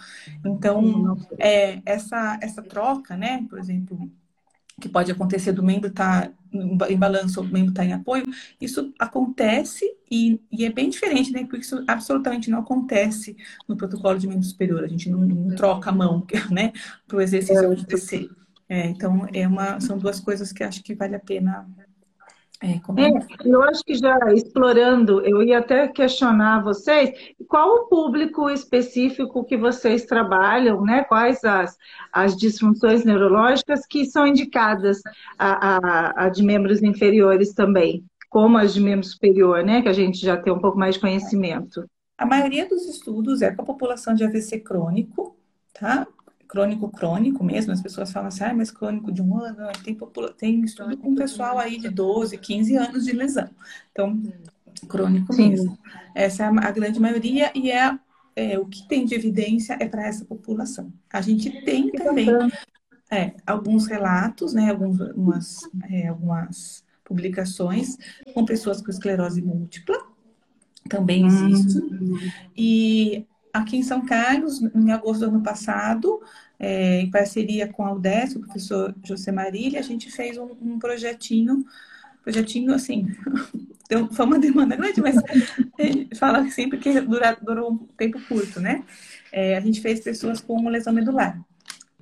[0.44, 3.44] Então, é, essa, essa troca, né?
[3.50, 4.08] Por exemplo,
[4.80, 6.32] que pode acontecer do membro estar
[6.88, 8.24] em balanço ou o membro estar em apoio,
[8.60, 11.42] isso acontece e, e, é bem diferente, né?
[11.42, 13.36] Porque isso absolutamente não acontece
[13.68, 14.84] no protocolo de membro superior.
[14.84, 16.72] A gente não, não troca a mão, né?
[17.08, 18.30] Para o exercício acontecer.
[18.68, 21.66] É, então, é uma, são duas coisas que acho que vale a pena
[22.64, 23.12] é, é,
[23.44, 27.10] eu acho que já explorando, eu ia até questionar vocês,
[27.46, 31.04] qual o público específico que vocês trabalham, né?
[31.04, 31.76] Quais as,
[32.10, 35.02] as disfunções neurológicas que são indicadas
[35.38, 39.82] a, a, a de membros inferiores também, como as de membro superior, né?
[39.82, 41.84] Que a gente já tem um pouco mais de conhecimento.
[42.16, 45.36] A maioria dos estudos é com a população de AVC crônico,
[45.74, 46.06] tá?
[46.54, 49.98] Crônico crônico mesmo, as pessoas falam assim, ah, mas crônico de um ano, tem,
[50.38, 53.50] tem estudo com pessoal aí de 12, 15 anos de lesão.
[53.90, 54.22] Então,
[54.88, 55.48] crônico Sim.
[55.48, 55.76] mesmo.
[56.14, 57.98] Essa é a grande maioria e é,
[58.36, 60.92] é o que tem de evidência é para essa população.
[61.12, 62.28] A gente tem também
[63.10, 67.98] é, alguns relatos, né, algumas, é, algumas publicações
[68.32, 69.98] com pessoas com esclerose múltipla,
[70.88, 71.78] também existe.
[71.78, 72.16] Hum.
[72.56, 76.20] E aqui em São Carlos, em agosto do ano passado,
[76.58, 80.78] é, em parceria com a UDESC, o professor José Marília, a gente fez um, um
[80.80, 81.64] projetinho,
[82.24, 83.14] projetinho assim,
[83.88, 85.14] deu, foi uma demanda grande, mas
[86.18, 88.82] fala sempre que dura, durou um tempo curto, né?
[89.30, 91.40] É, a gente fez pessoas com lesão medular,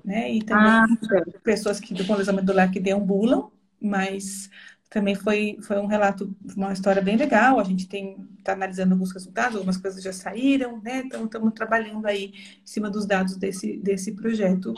[0.02, 0.32] né?
[0.32, 0.86] E também ah,
[1.44, 4.48] pessoas que com lesão medular que deambulam, mas
[4.92, 7.58] também foi, foi um relato, uma história bem legal.
[7.58, 11.02] A gente tem está analisando alguns resultados, algumas coisas já saíram, né?
[11.06, 14.74] Então estamos trabalhando aí em cima dos dados desse, desse projeto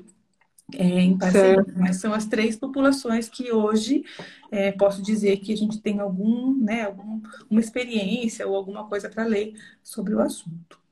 [0.74, 1.64] é, em parceria.
[1.64, 1.72] Certo.
[1.77, 4.05] Mas são as três populações que hoje
[4.50, 9.09] é, posso dizer que a gente tem algum, né, algum, uma experiência ou alguma coisa
[9.09, 10.84] para ler sobre o assunto.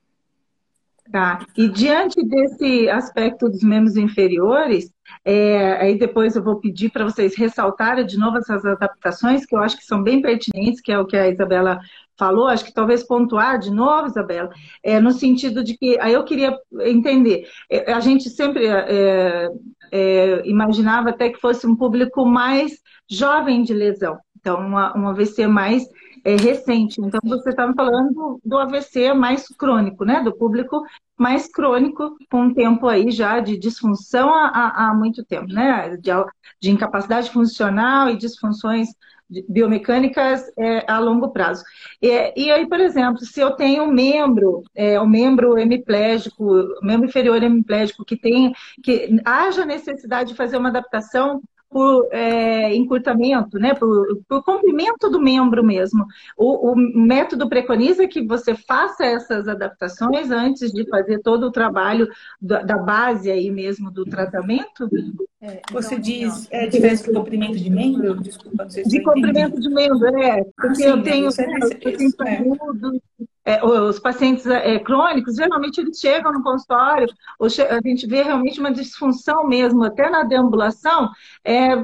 [1.13, 1.45] Tá.
[1.59, 4.91] E diante desse aspecto dos membros inferiores,
[5.23, 9.61] é, aí depois eu vou pedir para vocês ressaltarem de novo essas adaptações, que eu
[9.61, 11.81] acho que são bem pertinentes, que é o que a Isabela
[12.19, 14.49] falou, acho que talvez pontuar de novo, Isabela,
[14.83, 19.51] é, no sentido de que, aí eu queria entender, é, a gente sempre é,
[19.93, 25.47] é imaginava até que fosse um público mais jovem de lesão, então uma, um AVC
[25.47, 25.85] mais
[26.25, 27.01] é, recente.
[27.01, 30.23] Então, você estava falando do AVC mais crônico, né?
[30.23, 30.83] Do público
[31.17, 35.97] mais crônico, com um tempo aí já de disfunção há, há muito tempo, né?
[35.97, 36.11] De,
[36.61, 38.89] de, incapacidade funcional e disfunções
[39.49, 41.65] biomecânicas é, a longo prazo.
[42.01, 46.45] E, e, aí, por exemplo, se eu tenho um membro, é, um membro hemiplégico,
[46.83, 51.41] membro inferior hemiplégico que tem, que haja necessidade de fazer uma adaptação
[51.73, 56.05] por é, encurtamento, né, por, por, comprimento do membro mesmo.
[56.37, 62.09] O, o, método preconiza que você faça essas adaptações antes de fazer todo o trabalho
[62.41, 64.89] da, da base aí mesmo do tratamento.
[65.41, 68.21] É, então, você diz é, diferença de comprimento de membro?
[68.21, 70.45] Desculpa, não sei se De comprimento de membro, é.
[70.57, 73.25] Porque ah, sim, eu tenho, é, eu tenho é.
[73.45, 77.07] É, os pacientes é, crônicos, geralmente eles chegam no consultório,
[77.41, 81.11] a gente vê realmente uma disfunção mesmo, até na deambulação,
[81.45, 81.77] é,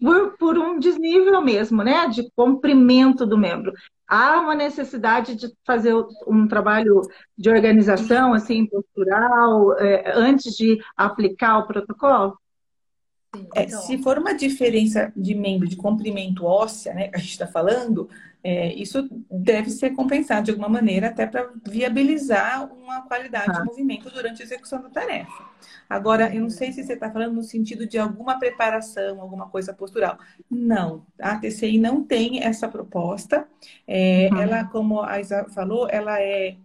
[0.00, 2.08] por, por um desnível mesmo, né?
[2.08, 3.72] De comprimento do membro
[4.08, 5.94] há uma necessidade de fazer
[6.26, 7.02] um trabalho
[7.36, 12.38] de organização, assim, postural, é, antes de aplicar o protocolo?
[13.36, 13.80] Sim, é, então...
[13.82, 18.08] Se for uma diferença de membro de comprimento óssea, né, que a gente está falando,
[18.42, 23.54] é, isso deve ser compensado de alguma maneira, até para viabilizar uma qualidade ah.
[23.54, 25.44] de movimento durante a execução da tarefa.
[25.90, 29.72] Agora, eu não sei se você está falando no sentido de alguma preparação, alguma coisa
[29.72, 30.18] postural.
[30.48, 33.48] Não, a TCI não tem essa proposta.
[33.86, 34.40] É, uhum.
[34.40, 36.56] Ela, como a Isa falou, ela é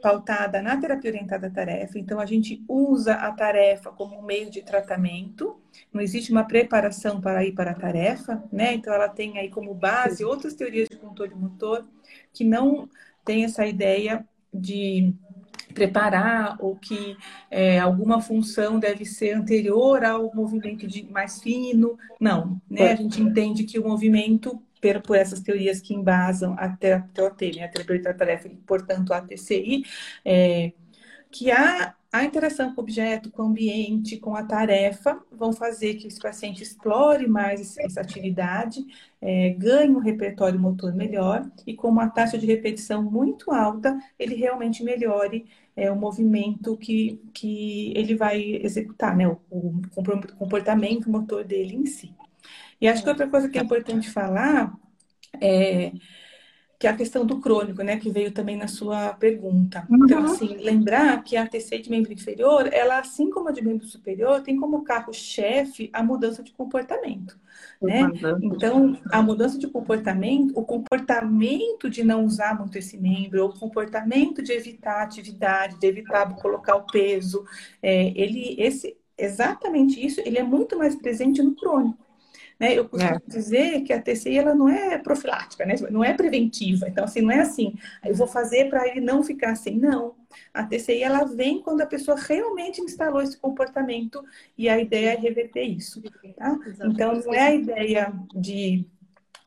[0.00, 1.98] pautada na terapia orientada à tarefa.
[1.98, 5.60] Então, a gente usa a tarefa como um meio de tratamento.
[5.92, 8.74] Não existe uma preparação para ir para a tarefa, né?
[8.74, 11.86] Então, ela tem aí como base outras teorias de controle motor
[12.32, 12.88] que não
[13.24, 15.12] tem essa ideia de
[15.74, 17.16] preparar ou que
[17.50, 21.96] é, alguma função deve ser anterior ao movimento de mais fino.
[22.18, 22.92] Não, né?
[22.92, 27.64] A gente entende que o movimento por, por essas teorias que embasam a terapia, né,
[27.64, 29.84] a terapia tarefa e, portanto, a TCI,
[30.24, 30.72] é,
[31.30, 35.94] que a, a interação com o objeto, com o ambiente, com a tarefa, vão fazer
[35.94, 38.84] que esse paciente explore mais essa atividade,
[39.20, 44.34] é, ganhe um repertório motor melhor e com uma taxa de repetição muito alta, ele
[44.34, 51.44] realmente melhore é, o movimento que, que ele vai executar, né, o, o comportamento motor
[51.44, 52.14] dele em si.
[52.80, 54.72] E acho que outra coisa que é importante falar
[55.40, 55.92] é
[56.78, 59.84] que é a questão do crônico, né, que veio também na sua pergunta.
[59.90, 60.04] Uhum.
[60.04, 63.84] Então, assim, lembrar que a TC de membro inferior, ela, assim como a de membro
[63.84, 67.36] superior, tem como carro-chefe a mudança de comportamento,
[67.82, 68.08] né?
[68.40, 74.40] Então, a mudança de comportamento, o comportamento de não usar muito esse membro, o comportamento
[74.40, 77.44] de evitar a atividade, de evitar colocar o peso,
[77.82, 82.07] é, ele, esse, exatamente isso, ele é muito mais presente no crônico.
[82.58, 82.74] Né?
[82.74, 83.20] Eu costumo é.
[83.26, 85.76] dizer que a TCI ela não é profilática, né?
[85.90, 86.88] não é preventiva.
[86.88, 89.76] Então, assim, não é assim, eu vou fazer para ele não ficar assim.
[89.78, 90.16] Não.
[90.52, 94.22] A TCI ela vem quando a pessoa realmente instalou esse comportamento
[94.56, 96.02] e a ideia é reverter isso.
[96.36, 96.58] Tá?
[96.84, 98.86] Então, não é a ideia de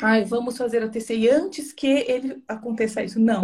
[0.02, 3.20] ai, vamos fazer a TCI antes que ele aconteça isso.
[3.20, 3.42] Não.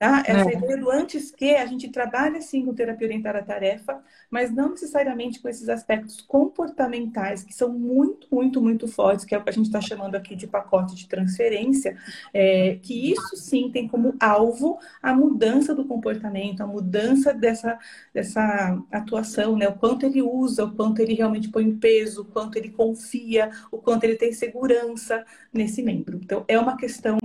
[0.00, 0.22] Tá?
[0.26, 0.54] Essa é.
[0.54, 4.70] ideia do antes que a gente trabalha sim com terapia orientada à tarefa, mas não
[4.70, 9.50] necessariamente com esses aspectos comportamentais que são muito, muito, muito fortes, que é o que
[9.50, 11.98] a gente está chamando aqui de pacote de transferência,
[12.32, 17.78] é, que isso sim tem como alvo a mudança do comportamento, a mudança dessa,
[18.14, 19.68] dessa atuação, né?
[19.68, 23.76] O quanto ele usa, o quanto ele realmente põe peso, o quanto ele confia, o
[23.76, 26.18] quanto ele tem segurança nesse membro.
[26.22, 27.18] Então, é uma questão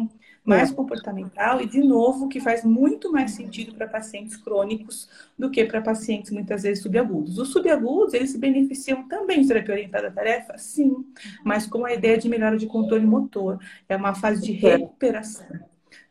[0.45, 5.65] mais comportamental e, de novo, que faz muito mais sentido para pacientes crônicos do que
[5.65, 7.39] para pacientes, muitas vezes, subagudos.
[7.39, 10.55] Os subagudos, eles se beneficiam também de terapia orientada à tarefa?
[10.58, 11.03] Sim,
[11.43, 13.60] mas com a ideia de melhora de controle motor.
[13.89, 15.47] É uma fase de recuperação.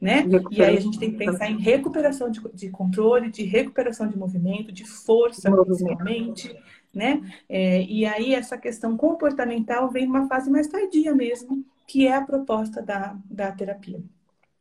[0.01, 0.25] Né?
[0.51, 4.19] E aí a gente tem que pensar em recuperação de, de controle, de recuperação de
[4.19, 6.55] movimento, de força, principalmente,
[6.93, 7.23] né?
[7.49, 12.23] É, e aí essa questão comportamental vem numa fase mais tardia mesmo, que é a
[12.23, 14.03] proposta da, da terapia.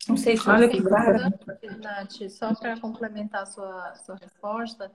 [0.08, 0.82] Não sei se Olha que.
[0.82, 4.92] Nath, só para complementar a sua, sua resposta,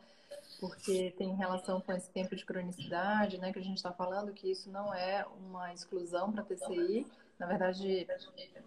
[0.60, 4.50] porque tem relação com esse tempo de cronicidade, né, que a gente está falando, que
[4.50, 7.06] isso não é uma exclusão para TCI.
[7.38, 8.06] Na verdade,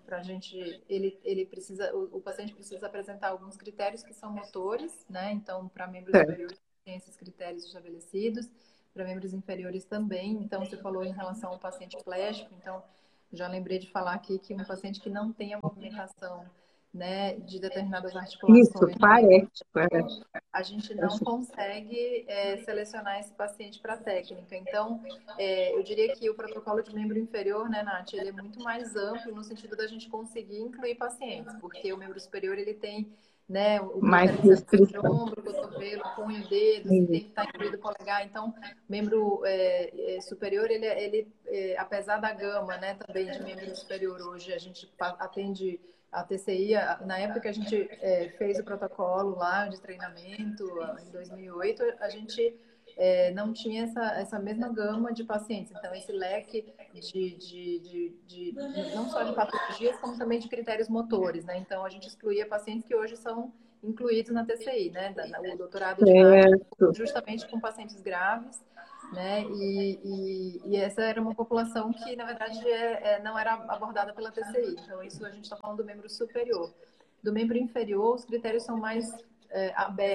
[0.06, 4.32] para a gente, ele, ele precisa, o, o, paciente precisa apresentar alguns critérios que são
[4.32, 5.34] motores, né?
[5.34, 6.22] Então, para membros é.
[6.22, 8.50] superiores tem esses critérios estabelecidos,
[8.94, 10.32] para membros inferiores também.
[10.42, 12.82] Então, você falou em relação ao paciente plégico, então
[13.32, 16.46] já lembrei de falar aqui que um paciente que não tem a movimentação
[16.94, 18.68] né, de determinadas articulações.
[18.68, 20.22] Isso, parece, parece.
[20.52, 24.56] A gente não consegue é, selecionar esse paciente para técnica.
[24.56, 25.02] Então,
[25.38, 28.96] é, eu diria que o protocolo de membro inferior, né, Nath, ele é muito mais
[28.96, 33.10] amplo no sentido da gente conseguir incluir pacientes, porque o membro superior ele tem
[33.52, 33.82] né?
[33.82, 35.04] O mais restrição.
[35.04, 38.26] ombro, cotovelo, punho, dedo, tem que estar incluído o polegar.
[38.26, 38.54] Então,
[38.88, 44.22] membro é, é, superior, ele, ele é, apesar da gama, né, também de membro superior
[44.22, 45.80] hoje, a gente atende
[46.12, 46.74] a TCI,
[47.06, 50.66] na época que a gente é, fez o protocolo lá de treinamento,
[51.06, 52.54] em 2008, a gente
[52.98, 55.72] é, não tinha essa, essa mesma gama de pacientes.
[55.76, 60.90] Então, esse leque de, de, de, de, não só de patologias, como também de critérios
[60.90, 61.58] motores, né?
[61.58, 63.52] Então, a gente excluía pacientes que hoje são
[63.84, 65.14] incluídos na TCI, né?
[65.54, 66.14] O doutorado de
[66.94, 68.64] justamente com pacientes graves,
[69.14, 69.44] né?
[69.44, 74.14] E, e, e, essa era uma população que, na verdade, é, é, não era abordada
[74.14, 74.76] pela TCI.
[74.84, 76.72] Então, isso a gente está falando do membro superior.
[77.24, 79.12] Do membro inferior, os critérios são mais
[79.50, 79.74] é,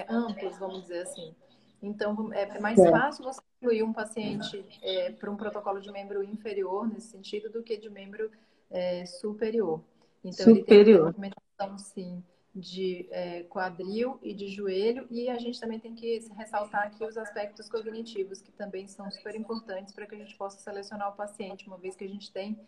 [0.08, 1.34] amplos, vamos dizer assim.
[1.82, 2.90] Então, é mais é.
[2.90, 7.62] fácil você incluir um paciente é, para um protocolo de membro inferior, nesse sentido, do
[7.62, 8.30] que de membro
[8.70, 9.80] é, superior.
[10.24, 11.14] Então, superior.
[11.18, 12.22] ele tem uma sim,
[12.55, 17.16] de é, quadril e de joelho, e a gente também tem que ressaltar aqui os
[17.16, 21.66] aspectos cognitivos, que também são super importantes para que a gente possa selecionar o paciente,
[21.66, 22.59] uma vez que a gente tem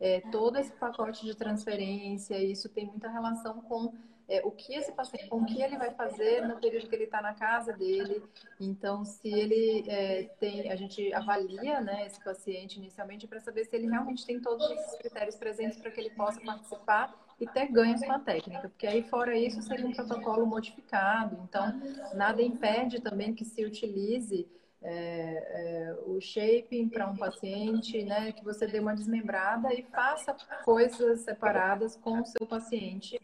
[0.00, 3.92] é, todo esse pacote de transferência, isso tem muita relação com
[4.28, 7.22] é, o que esse paciente, com que ele vai fazer no período que ele está
[7.22, 8.22] na casa dele.
[8.60, 13.74] Então, se ele é, tem, a gente avalia né, esse paciente inicialmente para saber se
[13.74, 18.04] ele realmente tem todos esses critérios presentes para que ele possa participar e ter ganhos
[18.04, 21.38] com a técnica, porque aí fora isso seria um protocolo modificado.
[21.44, 21.80] Então,
[22.14, 24.46] nada impede também que se utilize
[24.82, 30.36] é, é, o shaping para um paciente, né, que você dê uma desmembrada e faça
[30.64, 33.18] coisas separadas com o seu paciente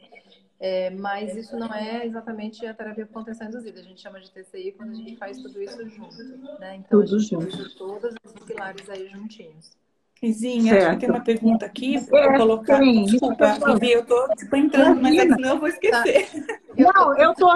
[0.61, 3.81] é, mas isso não é exatamente a terapia por contenção induzida.
[3.81, 6.17] A gente chama de TCI quando a gente faz tudo isso junto.
[6.59, 6.77] Né?
[6.77, 7.77] Então, tudo a gente junto.
[7.77, 9.77] todos esses pilares aí juntinhos.
[10.21, 12.79] Vizinha, acho que tem uma pergunta aqui para colocar.
[12.79, 16.27] Sim, Desculpa, Vivi, eu estou tipo, entrando, mas é senão eu vou esquecer.
[16.47, 16.59] Tá.
[16.77, 17.51] Não, eu estou,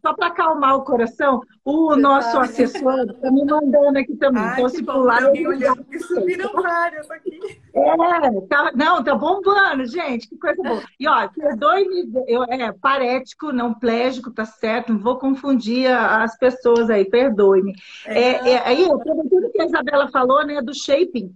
[0.00, 4.42] só para acalmar o coração, o nosso assessor está me mandando aqui também.
[4.42, 5.22] Ai, então, se pular.
[5.22, 7.38] Eu olhando, que subiram várias aqui.
[7.74, 10.82] É, tá, não, tá bombando, gente, que coisa boa.
[10.98, 16.90] E ó, perdoe-me, eu, é parético, não plégico, tá certo, não vou confundir as pessoas
[16.90, 17.72] aí, perdoe-me.
[18.06, 21.32] É, é, é, aí, tudo que a Isabela falou, né, do shaping,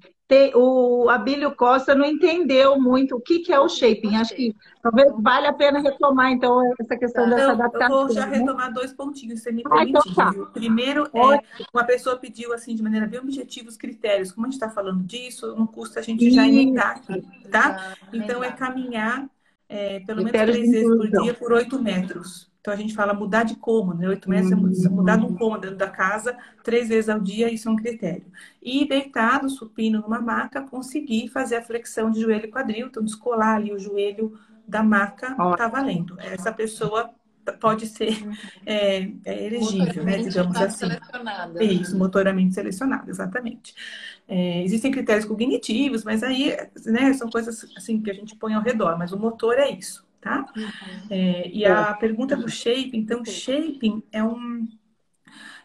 [0.55, 4.17] o Abílio Costa não entendeu muito o que, que é o shaping.
[4.17, 7.37] Acho que talvez vale a pena retomar, então, essa questão tá.
[7.37, 8.01] dessa adaptação.
[8.01, 8.39] Eu vou já né?
[8.39, 10.33] retomar dois pontinhos, se me ah, então tá.
[10.53, 11.41] Primeiro, é,
[11.73, 14.33] uma pessoa pediu, assim, de maneira bem objetiva, os critérios.
[14.33, 17.95] Como a gente está falando disso, não custa a gente já emendar aqui, tá?
[18.13, 19.29] Então, é caminhar
[19.69, 22.51] é, pelo menos três vezes por dia por oito metros.
[22.67, 24.09] Então a gente fala mudar de cômodo, né?
[24.09, 24.51] Oito metros
[24.85, 27.77] é mudar de um cômodo dentro da casa três vezes ao dia, isso é um
[27.77, 28.27] critério.
[28.61, 33.55] E deitado, supino numa maca, conseguir fazer a flexão de joelho e quadril, então descolar
[33.55, 34.37] ali o joelho
[34.67, 36.19] da maca, tá valendo.
[36.19, 37.09] Essa pessoa
[37.61, 38.19] pode ser
[38.67, 40.19] é, é elegível, né?
[40.19, 40.89] Digamos assim.
[40.89, 41.63] Selecionada.
[41.63, 43.77] Isso, motoramente selecionada, exatamente.
[44.27, 48.63] É, existem critérios cognitivos, mas aí né, são coisas assim que a gente põe ao
[48.63, 50.45] redor, mas o motor é isso tá?
[50.57, 51.07] Uhum.
[51.09, 54.67] É, e a pergunta do shaping, então, shaping é um,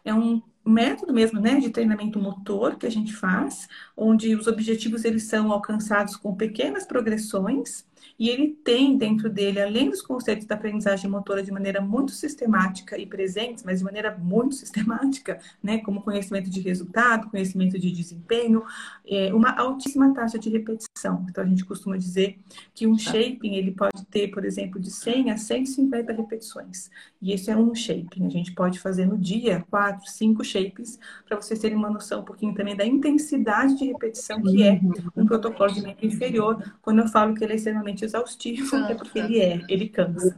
[0.05, 5.03] é um método mesmo, né, de treinamento motor que a gente faz, onde os objetivos
[5.03, 7.83] eles são alcançados com pequenas progressões
[8.21, 12.95] e ele tem dentro dele, além dos conceitos da aprendizagem motora de maneira muito sistemática
[12.95, 18.63] e presentes, mas de maneira muito sistemática, né, como conhecimento de resultado, conhecimento de desempenho,
[19.07, 21.25] é, uma altíssima taxa de repetição.
[21.27, 22.37] Então a gente costuma dizer
[22.75, 26.91] que um shaping ele pode ter, por exemplo, de 100 a 150 repetições.
[27.19, 28.27] E esse é um shaping.
[28.27, 32.25] A gente pode fazer no dia quatro, cinco shapes para vocês terem uma noção um
[32.25, 34.79] pouquinho também da intensidade de repetição que é
[35.15, 36.75] um protocolo de membro inferior.
[36.83, 40.35] Quando eu falo que ele é extremamente exaustivo, é porque ele é, ele cansa.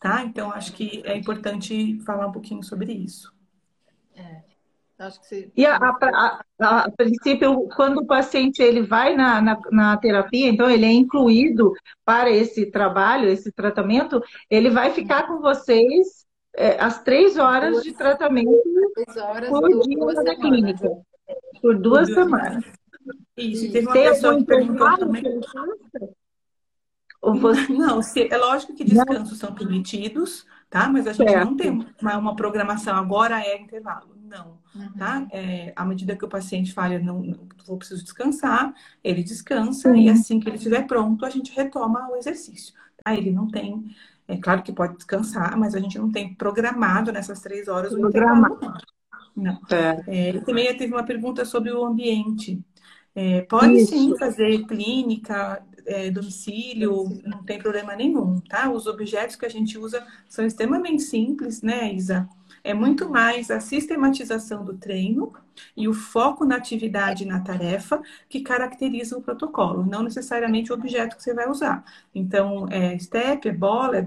[0.00, 0.24] Tá?
[0.24, 3.32] Então, acho que é importante falar um pouquinho sobre isso.
[4.14, 4.42] É.
[4.98, 5.50] Você...
[5.56, 10.48] E a, a, a, a, princípio, quando o paciente ele vai na, na, na, terapia,
[10.48, 11.72] então ele é incluído
[12.04, 17.82] para esse trabalho, esse tratamento, ele vai ficar com vocês é, as três horas duas,
[17.82, 18.50] de tratamento
[19.18, 20.88] horas, por dia na clínica.
[20.88, 22.64] Por duas, por duas semanas.
[23.36, 25.22] Isso, e teve uma Tem pessoa que perguntou também.
[27.22, 27.68] Você...
[27.72, 30.88] Não, é lógico que descansos são permitidos, tá?
[30.88, 31.44] Mas a gente certo.
[31.44, 34.16] não tem uma, uma, programação, agora é intervalo.
[34.24, 34.92] Não, uhum.
[34.98, 35.26] tá?
[35.30, 39.96] É, à medida que o paciente fala, não, não vou preciso descansar, ele descansa uhum.
[39.96, 42.74] e assim que ele estiver pronto, a gente retoma o exercício.
[43.04, 43.14] Tá?
[43.14, 43.84] Ele não tem,
[44.26, 48.08] é claro que pode descansar, mas a gente não tem programado nessas três horas o
[48.08, 48.58] intervalo.
[49.36, 49.58] Não.
[49.70, 50.30] É.
[50.30, 52.60] É, também teve uma pergunta sobre o ambiente.
[53.14, 53.92] É, pode Isso.
[53.92, 58.70] sim fazer clínica, é, domicílio, não tem problema nenhum, tá?
[58.70, 62.28] Os objetos que a gente usa são extremamente simples, né, Isa?
[62.64, 65.32] É muito mais a sistematização do treino
[65.76, 70.74] e o foco na atividade e na tarefa que caracteriza o protocolo, não necessariamente o
[70.74, 71.84] objeto que você vai usar.
[72.14, 74.06] Então, é step, é bola, é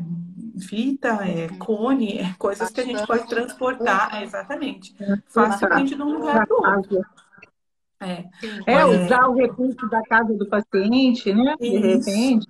[0.60, 4.96] fita, é cone, é coisas que a gente pode transportar, é, exatamente,
[5.28, 7.06] facilmente de um lugar para o outro.
[8.02, 8.26] É,
[8.66, 11.56] é usar o recurso da casa do paciente, né?
[11.60, 12.48] De repente.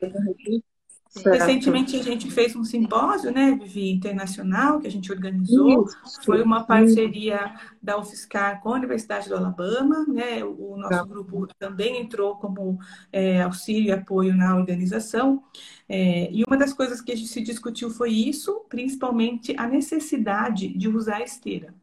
[1.24, 5.86] Recentemente a gente fez um simpósio, né, Vivi, internacional, que a gente organizou.
[5.86, 10.44] Isso, Foi uma parceria da UFSCar com a Universidade do Alabama, né?
[10.44, 11.04] O nosso tá.
[11.06, 12.78] grupo também entrou como
[13.14, 15.42] é, auxílio e apoio na organização.
[15.88, 20.68] É, e uma das coisas que a gente se discutiu foi isso, principalmente a necessidade
[20.68, 21.74] de usar a esteira.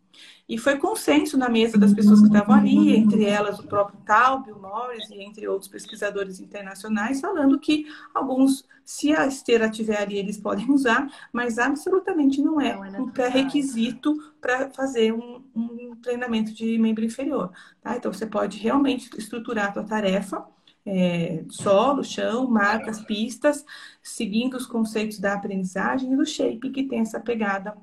[0.53, 4.43] E foi consenso na mesa das pessoas que estavam ali, entre elas o próprio Tal,
[4.43, 10.19] Bill Morris e entre outros pesquisadores internacionais, falando que alguns, se a esteira tiver ali,
[10.19, 16.53] eles podem usar, mas absolutamente não é, é um pré-requisito para fazer um, um, treinamento
[16.53, 17.51] de membro inferior.
[17.81, 17.97] Tá?
[17.97, 20.45] Então, você pode realmente estruturar a sua tarefa,
[20.85, 23.65] é, solo, chão, marcas, pistas,
[24.03, 27.75] seguindo os conceitos da aprendizagem e do shape, que tem essa pegada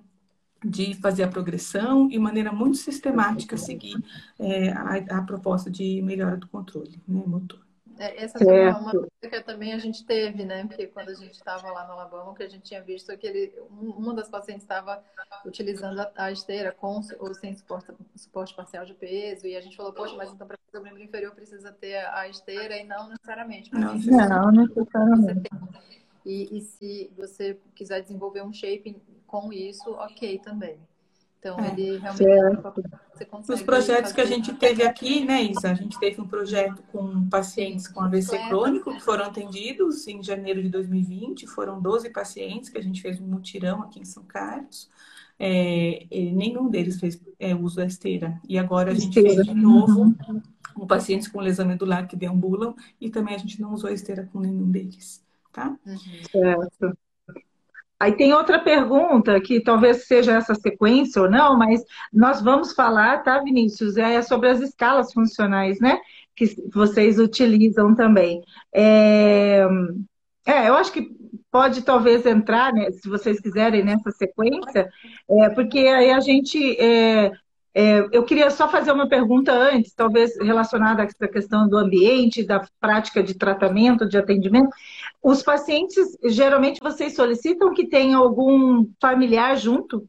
[0.63, 3.95] de fazer a progressão e maneira muito sistemática seguir
[4.39, 7.59] é, a, a, proposta de melhora do controle né, motor.
[7.97, 10.65] É, essa foi uma coisa que também a gente teve, né?
[10.65, 13.53] Porque quando a gente estava lá no Alabama, que a gente tinha visto que ele,
[13.69, 15.03] uma das pacientes estava
[15.45, 19.75] utilizando a, a, esteira com ou sem suporte, suporte parcial de peso, e a gente
[19.75, 23.09] falou, poxa, mas então para fazer o membro inferior precisa ter a esteira, e não
[23.09, 23.73] necessariamente.
[23.73, 25.49] Não, não necessariamente.
[26.29, 30.77] E, e se você quiser desenvolver um shape com isso, ok também.
[31.39, 32.61] Então, é, ele realmente
[33.13, 33.59] você consegue.
[33.59, 35.71] Os projetos que a gente teve aqui, né, Isa?
[35.71, 40.61] A gente teve um projeto com pacientes com AVC crônico que foram atendidos em janeiro
[40.61, 41.47] de 2020.
[41.47, 44.87] Foram 12 pacientes que a gente fez um mutirão aqui em São Carlos.
[45.39, 48.39] É, nenhum deles fez é, uso da esteira.
[48.47, 49.33] E agora a gente esteira.
[49.33, 50.13] fez de novo
[50.75, 54.29] com pacientes com lesão medular que deambulam e também a gente não usou a esteira
[54.31, 55.75] com nenhum deles, tá?
[56.31, 56.97] Certo.
[57.99, 61.83] Aí tem outra pergunta, que talvez seja essa sequência ou não, mas
[62.13, 63.97] nós vamos falar, tá, Vinícius?
[63.97, 65.99] É sobre as escalas funcionais, né?
[66.33, 68.41] Que vocês utilizam também.
[68.73, 69.65] É,
[70.45, 71.09] é eu acho que
[71.51, 74.89] pode talvez entrar, né, se vocês quiserem, nessa sequência,
[75.29, 76.79] é, porque aí a gente.
[76.79, 77.31] É,
[77.73, 82.43] é, eu queria só fazer uma pergunta antes, talvez relacionada a essa questão do ambiente,
[82.43, 84.69] da prática de tratamento, de atendimento.
[85.21, 90.07] Os pacientes, geralmente, vocês solicitam que tenha algum familiar junto?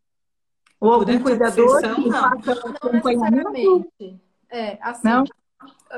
[0.81, 2.41] Ou algum Durante cuidador sessão, que não.
[2.41, 3.87] faça acompanhamento?
[4.51, 5.25] É, assim, não?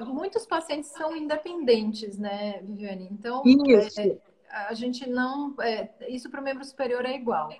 [0.06, 3.08] muitos pacientes são independentes, né, Viviane?
[3.10, 4.10] Então, é,
[4.50, 5.54] a gente não...
[5.60, 7.50] É, isso para o membro superior é igual.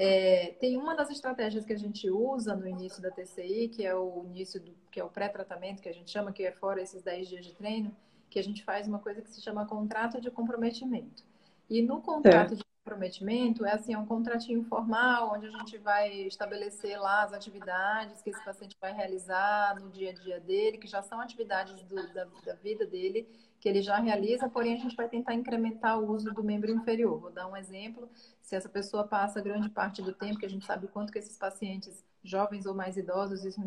[0.00, 3.92] É, tem uma das estratégias que a gente usa no início da TCI, que é
[3.96, 7.02] o início do, que é o pré-tratamento, que a gente chama, que é fora esses
[7.02, 7.94] 10 dias de treino,
[8.30, 11.24] que a gente faz uma coisa que se chama contrato de comprometimento.
[11.68, 12.56] E no contrato é.
[12.56, 17.32] de comprometimento é assim, é um contratinho formal onde a gente vai estabelecer lá as
[17.32, 21.82] atividades que esse paciente vai realizar no dia a dia dele, que já são atividades
[21.82, 23.28] do, da, da vida dele
[23.60, 27.18] que ele já realiza, porém a gente vai tentar incrementar o uso do membro inferior.
[27.18, 28.08] Vou dar um exemplo.
[28.48, 31.18] Se essa pessoa passa grande parte do tempo, que a gente sabe o quanto que
[31.18, 33.60] esses pacientes jovens ou mais idosos, isso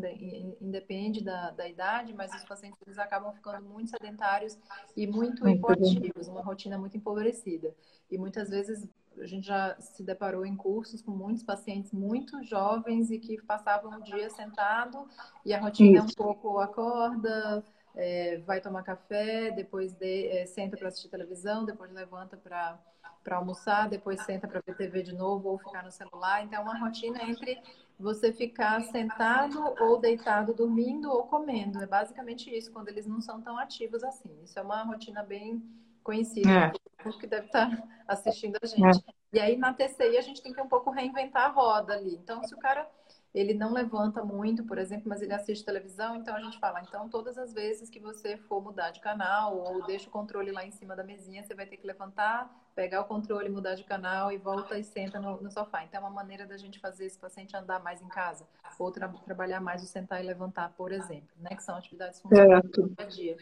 [0.60, 4.58] independe da, da idade, mas os pacientes eles acabam ficando muito sedentários
[4.96, 7.72] e muito hipoativos, uma rotina muito empobrecida.
[8.10, 8.84] E muitas vezes
[9.20, 14.00] a gente já se deparou em cursos com muitos pacientes muito jovens e que passavam
[14.00, 15.06] o dia sentado
[15.44, 17.62] e a rotina é um pouco acorda,
[17.94, 22.78] é, vai tomar café, depois de, é, senta para assistir televisão, depois levanta para
[23.22, 26.44] para almoçar, depois senta para ver TV de novo ou ficar no celular.
[26.44, 27.56] Então, é uma rotina entre
[27.98, 31.80] você ficar sentado ou deitado dormindo ou comendo.
[31.82, 34.30] É basicamente isso, quando eles não são tão ativos assim.
[34.42, 35.62] Isso é uma rotina bem
[36.02, 36.72] conhecida,
[37.06, 37.12] é.
[37.12, 38.98] que deve estar tá assistindo a gente.
[38.98, 39.12] É.
[39.34, 42.16] E aí, na TCI, a gente tem que um pouco reinventar a roda ali.
[42.16, 42.88] Então, se o cara
[43.34, 47.08] ele não levanta muito, por exemplo, mas ele assiste televisão, então a gente fala, então
[47.08, 50.70] todas as vezes que você for mudar de canal ou deixa o controle lá em
[50.70, 54.36] cima da mesinha, você vai ter que levantar, pegar o controle, mudar de canal e
[54.36, 55.82] volta e senta no, no sofá.
[55.82, 58.46] Então é uma maneira da gente fazer esse paciente andar mais em casa
[58.78, 62.62] ou tra trabalhar mais o sentar e levantar, por exemplo, né, que são atividades funcionais
[62.64, 63.36] do dia a dia.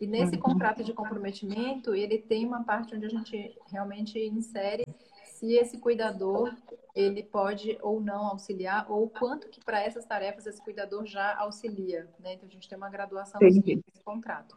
[0.00, 0.42] E nesse uhum.
[0.42, 4.84] contrato de comprometimento, ele tem uma parte onde a gente realmente insere
[5.34, 6.54] se esse cuidador
[6.94, 12.08] ele pode ou não auxiliar, ou quanto que para essas tarefas esse cuidador já auxilia,
[12.20, 12.34] né?
[12.34, 14.56] Então a gente tem uma graduação nesse contrato.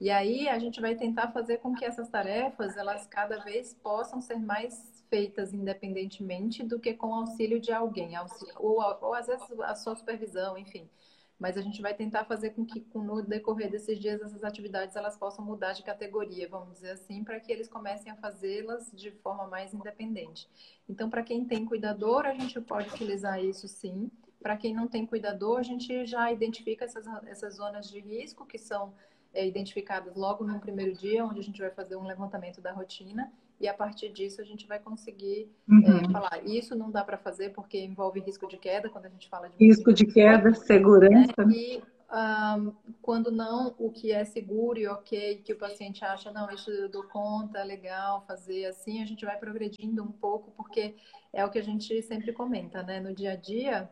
[0.00, 4.20] E aí a gente vai tentar fazer com que essas tarefas elas cada vez possam
[4.20, 8.10] ser mais feitas independentemente do que com auxílio de alguém,
[8.56, 10.90] ou, ou às vezes a sua supervisão, enfim
[11.38, 15.16] mas a gente vai tentar fazer com que no decorrer desses dias essas atividades elas
[15.16, 19.46] possam mudar de categoria, vamos dizer assim, para que eles comecem a fazê-las de forma
[19.46, 20.48] mais independente.
[20.88, 24.10] Então, para quem tem cuidador, a gente pode utilizar isso sim.
[24.40, 28.58] Para quem não tem cuidador, a gente já identifica essas, essas zonas de risco que
[28.58, 28.94] são
[29.34, 33.30] é, identificadas logo no primeiro dia, onde a gente vai fazer um levantamento da rotina
[33.60, 35.82] e a partir disso a gente vai conseguir Uhum.
[36.06, 36.44] é, falar.
[36.44, 39.56] Isso não dá para fazer porque envolve risco de queda quando a gente fala de
[39.64, 41.34] Risco de queda, segurança.
[41.50, 42.70] e ahm,
[43.02, 46.88] quando não, o que é seguro e ok, que o paciente acha, não, isso eu
[46.88, 50.94] dou conta, é legal fazer assim, a gente vai progredindo um pouco, porque
[51.32, 53.00] é o que a gente sempre comenta, né?
[53.00, 53.90] No dia a dia,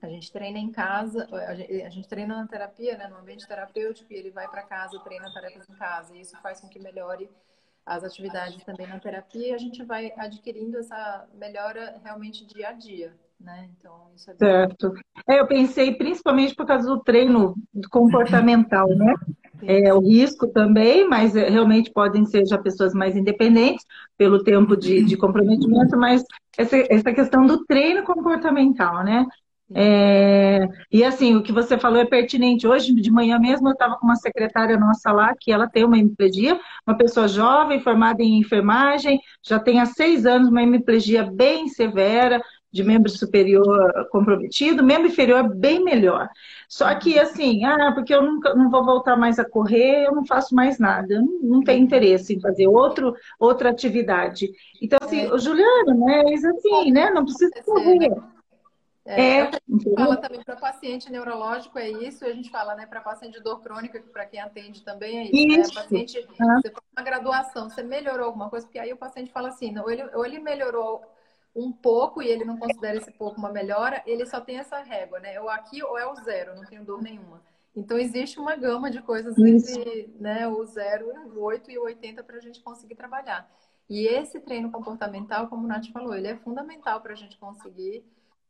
[0.00, 3.08] a gente treina em casa, a gente, a gente treina na terapia, né?
[3.08, 6.60] No ambiente terapêutico, e ele vai para casa, treina tarefas em casa, e isso faz
[6.60, 7.28] com que melhore
[7.88, 13.14] as atividades também na terapia, a gente vai adquirindo essa melhora realmente dia a dia,
[13.40, 13.70] né?
[13.78, 14.48] Então, isso é bem...
[14.48, 14.92] Certo.
[15.26, 17.54] É, eu pensei principalmente por causa do treino
[17.90, 19.14] comportamental, né?
[19.62, 23.84] É, o risco também, mas é, realmente podem ser já pessoas mais independentes
[24.16, 26.22] pelo tempo de, de comprometimento, mas
[26.56, 29.26] essa, essa questão do treino comportamental, né?
[29.74, 32.66] É, e assim, o que você falou é pertinente.
[32.66, 35.98] Hoje de manhã mesmo eu estava com uma secretária nossa lá, que ela tem uma
[35.98, 41.68] hemiplegia, uma pessoa jovem, formada em enfermagem, já tem há seis anos uma hemiplegia bem
[41.68, 42.40] severa,
[42.70, 46.28] de membro superior comprometido, membro inferior bem melhor.
[46.68, 50.26] Só que assim, ah, porque eu nunca não vou voltar mais a correr, eu não
[50.26, 54.50] faço mais nada, não, não tenho interesse em fazer outro, outra atividade.
[54.82, 55.32] Então, assim, É.
[55.32, 58.10] o Juliano, né, é assim, né, não precisa correr.
[59.10, 62.84] É, É, a gente fala também para paciente neurológico é isso, a gente fala, né,
[62.84, 65.62] para paciente de dor crônica, para quem atende também é isso, né?
[65.62, 65.74] Isso.
[65.74, 66.60] Paciente, Ah.
[66.60, 69.90] você faz uma graduação, você melhorou alguma coisa, porque aí o paciente fala assim, ou
[69.90, 71.02] ele, ou ele melhorou
[71.56, 75.18] um pouco e ele não considera esse pouco uma melhora, ele só tem essa régua,
[75.20, 75.40] né?
[75.40, 77.40] Ou aqui ou é o zero, não tenho dor nenhuma.
[77.74, 79.70] Então existe uma gama de coisas Isso.
[79.70, 83.50] entre né, o zero, o 8 e o 80 para a gente conseguir trabalhar.
[83.88, 88.04] E esse treino comportamental, como o Nath falou, ele é fundamental para a gente conseguir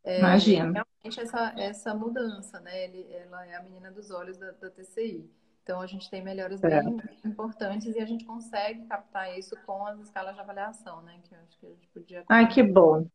[0.05, 0.73] é, Imagina.
[0.73, 2.85] realmente essa, essa mudança, né?
[2.85, 5.31] Ele, ela é a menina dos olhos da, da TCI.
[5.63, 6.83] Então a gente tem melhoras É.
[6.83, 11.21] bem importantes e a gente consegue captar isso com as escalas de avaliação, né?
[11.23, 12.25] Que eu acho que a gente podia.
[12.29, 13.07] Ai, que bom.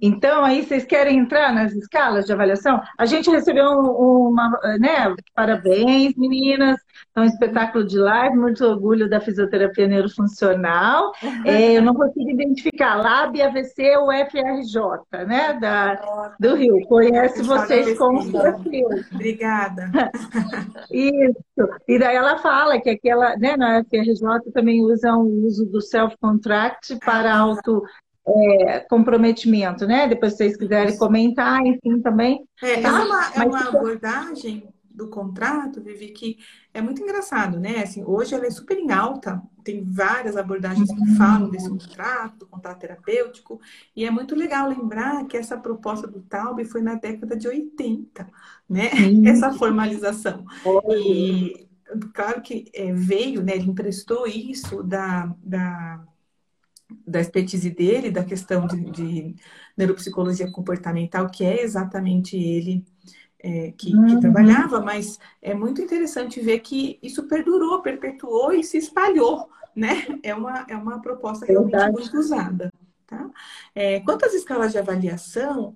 [0.00, 2.80] Então, aí vocês querem entrar nas escalas de avaliação?
[2.98, 5.14] A gente recebeu um- uma, né?
[5.34, 6.78] Parabéns, meninas.
[7.16, 11.12] É um espetáculo de live, muito orgulho da fisioterapia neurofuncional.
[11.44, 14.80] É, eu não consigo identificar Lab, AVC ou FRJ,
[15.26, 15.54] né?
[15.54, 16.86] Da, do Rio.
[16.86, 18.52] Conhece vocês com pesquisa.
[18.62, 18.88] perfil.
[19.12, 19.90] Obrigada.
[20.90, 21.68] Isso.
[21.88, 24.14] E daí ela fala que aquela, né, na FRJ
[24.52, 27.82] também usam o uso do self-contract para auto
[28.36, 30.08] é, comprometimento, né?
[30.08, 32.44] Depois, se vocês quiserem comentar, enfim, também.
[32.62, 33.00] É, essa Tá?
[33.00, 34.68] é uma, é uma abordagem
[35.00, 36.38] do contrato, Vivi, que
[36.74, 37.82] é muito engraçado, né?
[37.82, 42.46] Assim, hoje ela é super em alta, tem várias abordagens que falam desse contrato, do
[42.46, 43.60] contrato terapêutico,
[43.96, 48.28] e é muito legal lembrar que essa proposta do Taube foi na década de 80,
[48.68, 48.90] né?
[49.26, 50.44] Essa formalização.
[50.90, 51.66] E
[52.12, 53.54] claro que é, veio, né?
[53.54, 56.04] Ele emprestou isso da, da,
[57.06, 59.36] da expertise dele, da questão de, de
[59.76, 62.84] neuropsicologia comportamental, que é exatamente ele
[63.42, 64.20] é, que, que Uhum.
[64.20, 70.06] trabalhava, mas é muito interessante ver que isso perdurou, perpetuou e se espalhou, né?
[70.22, 71.92] É uma, é uma proposta realmente Verdade.
[71.92, 72.70] muito usada.
[73.06, 73.30] Tá?
[73.74, 75.74] É, quanto às escalas de avaliação,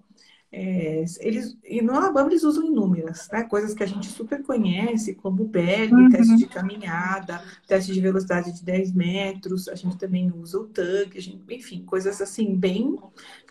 [0.57, 3.45] é, eles, e no Alabama eles usam inúmeras, tá?
[3.45, 6.09] Coisas que a gente super conhece, como Berg, Uhum.
[6.09, 11.19] teste de caminhada, teste de velocidade de 10 metros, a gente também usa o TUG,
[11.19, 12.97] a gente- enfim, coisas assim bem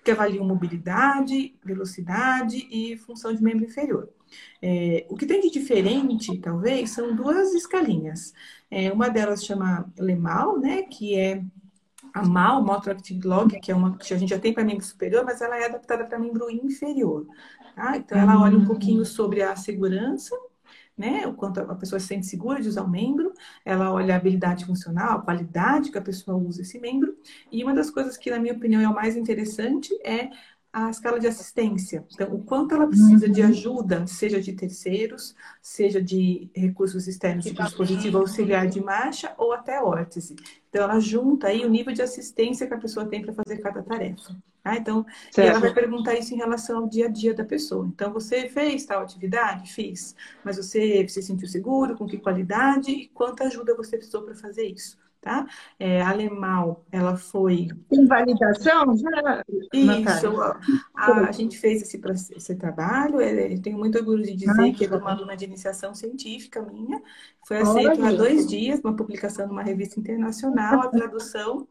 [0.04, 4.10] que avaliam mobilidade, velocidade e função de membro inferior.
[4.62, 8.34] É, o que tem de diferente, talvez, são duas escalinhas.
[8.72, 11.44] É, uma delas chama LEMAL, né, que é
[12.14, 14.86] a MAL, Motor Active Log, que é uma que a gente já tem para membro
[14.86, 17.26] superior, mas ela é adaptada para membro inferior.
[17.76, 17.98] tá?
[17.98, 20.36] Então, ela olha um pouquinho sobre a segurança,
[20.96, 21.26] né?
[21.26, 23.34] O quanto a pessoa se sente segura de usar o membro,
[23.66, 27.18] ela olha a habilidade funcional, a qualidade que a pessoa usa esse membro,
[27.52, 30.30] e uma das coisas que, na minha opinião, é o mais interessante é
[30.74, 32.04] a escala de assistência.
[32.12, 37.64] Então, o quanto ela precisa de ajuda, seja de terceiros, seja de recursos externos, tipo
[37.64, 40.36] dispositivo auxiliar de marcha ou até órtese.
[40.70, 43.84] Então, ela junta aí o nível de assistência que a pessoa tem para fazer cada
[43.84, 44.36] tarefa.
[44.64, 44.76] Tá?
[44.76, 45.06] Então,
[45.38, 47.86] e ela vai perguntar isso em relação ao dia a dia da pessoa.
[47.94, 49.72] Então, você fez tal atividade?
[49.72, 50.16] Fiz.
[50.44, 51.96] Mas você se sentiu seguro?
[51.96, 52.90] Com que qualidade?
[52.90, 54.98] E quanta ajuda você precisou para fazer isso?
[55.24, 55.48] Tá?
[55.80, 57.70] É, a Lemal, ela foi.
[57.90, 58.94] Tem validação?
[58.98, 59.42] Já,
[59.74, 60.60] Isso, a,
[60.96, 62.02] a, a, gente fez esse,
[62.36, 63.22] esse trabalho.
[63.22, 67.02] Eu tenho muito orgulho de dizer ah, que é uma aluna de iniciação científica minha.
[67.48, 71.66] Foi aceito há dois dias, uma publicação numa revista internacional, a tradução.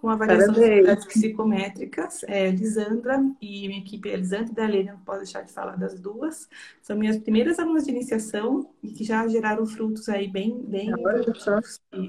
[0.00, 0.66] Com avaliação Parabéns.
[0.66, 2.24] de atividades psicométricas.
[2.24, 6.48] É, Lisandra e minha equipe, Lisandra e Dalene, não posso deixar de falar das duas.
[6.80, 10.90] São minhas primeiras alunas de iniciação e que já geraram frutos aí bem, bem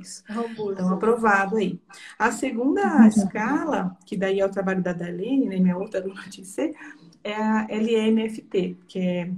[0.02, 0.24] Isso.
[0.30, 1.80] Então, aprovado aí.
[2.18, 3.08] A segunda uhum.
[3.08, 6.76] escala, que daí é o trabalho da Dalene, né, minha outra aluna de C,
[7.24, 9.32] é a LMFT, que é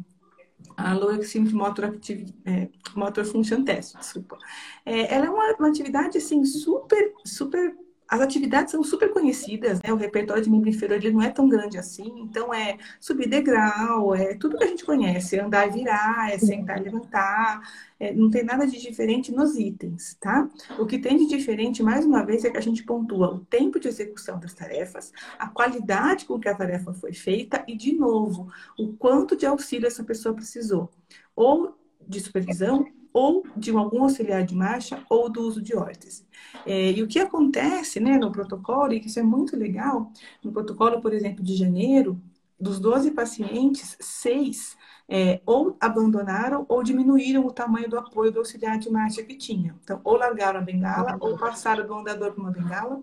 [0.76, 1.98] a Low Extreme Motor,
[2.46, 4.38] é, Motor Function Test, desculpa.
[4.86, 7.76] É, ela é uma, uma atividade, assim, super, super
[8.12, 9.94] as atividades são super conhecidas, né?
[9.94, 14.14] O repertório de membro inferior ele não é tão grande assim, então é subir degrau,
[14.14, 17.62] é tudo que a gente conhece, andar e virar, é sentar e levantar,
[17.98, 20.50] é, não tem nada de diferente nos itens, tá?
[20.78, 23.80] O que tem de diferente, mais uma vez, é que a gente pontua o tempo
[23.80, 28.52] de execução das tarefas, a qualidade com que a tarefa foi feita e, de novo,
[28.78, 30.92] o quanto de auxílio essa pessoa precisou,
[31.34, 36.26] ou de supervisão, ou de algum auxiliar de marcha ou do uso de órtese.
[36.66, 40.12] É, e o que acontece né, no protocolo, e que isso é muito legal,
[40.44, 42.22] no protocolo, por exemplo, de janeiro,
[42.60, 44.78] dos 12 pacientes, seis
[45.10, 49.76] é, ou abandonaram ou diminuíram o tamanho do apoio do auxiliar de marcha que tinha.
[49.84, 53.02] Então, ou largaram a bengala ou passaram do andador para uma bengala.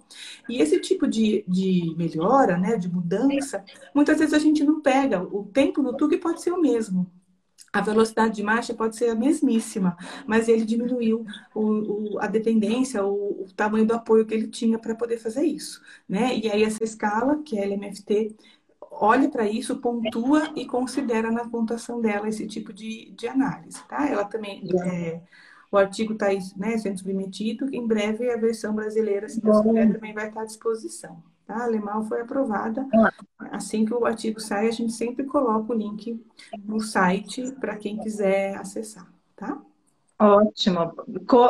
[0.48, 3.62] E esse tipo de, de melhora, né, de mudança,
[3.94, 5.22] muitas vezes a gente não pega.
[5.22, 7.06] O tempo no TUG pode ser o mesmo,
[7.72, 9.96] a velocidade de marcha pode ser a mesmíssima,
[10.26, 14.78] mas ele diminuiu o, o, a dependência, o, o, tamanho do apoio que ele tinha
[14.78, 15.82] para poder fazer isso.
[16.08, 16.36] Né?
[16.36, 18.34] E aí essa escala, que é a LMFT,
[18.90, 23.82] olha para isso, pontua e considera na pontuação dela esse tipo de, de análise.
[23.86, 24.08] Tá?
[24.08, 24.62] Ela também.
[24.84, 25.20] É,
[25.70, 30.14] o artigo está né, sendo submetido, em breve a versão brasileira, se Deus quiser, também
[30.14, 31.22] vai estar à disposição.
[31.48, 31.56] Tá?
[31.56, 32.86] A alemão foi aprovada.
[33.50, 36.22] Assim que o artigo sai, a gente sempre coloca o link
[36.62, 39.58] no site para quem quiser acessar, tá?
[40.20, 40.92] Ótimo.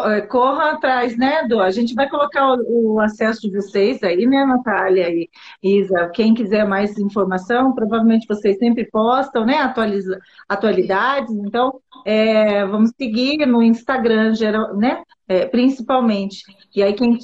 [0.06, 1.58] Eh, corra atrás, né, Edu?
[1.58, 5.28] A gente vai colocar o, o, acesso de vocês aí, né, Natália e
[5.62, 6.10] Isa?
[6.10, 11.34] Quem quiser mais informação, provavelmente vocês sempre postam, né, atualiza, atualidades.
[11.34, 15.02] Então, é, vamos seguir no Instagram, geral, né?
[15.28, 16.42] É, principalmente.
[16.74, 17.16] E aí, quem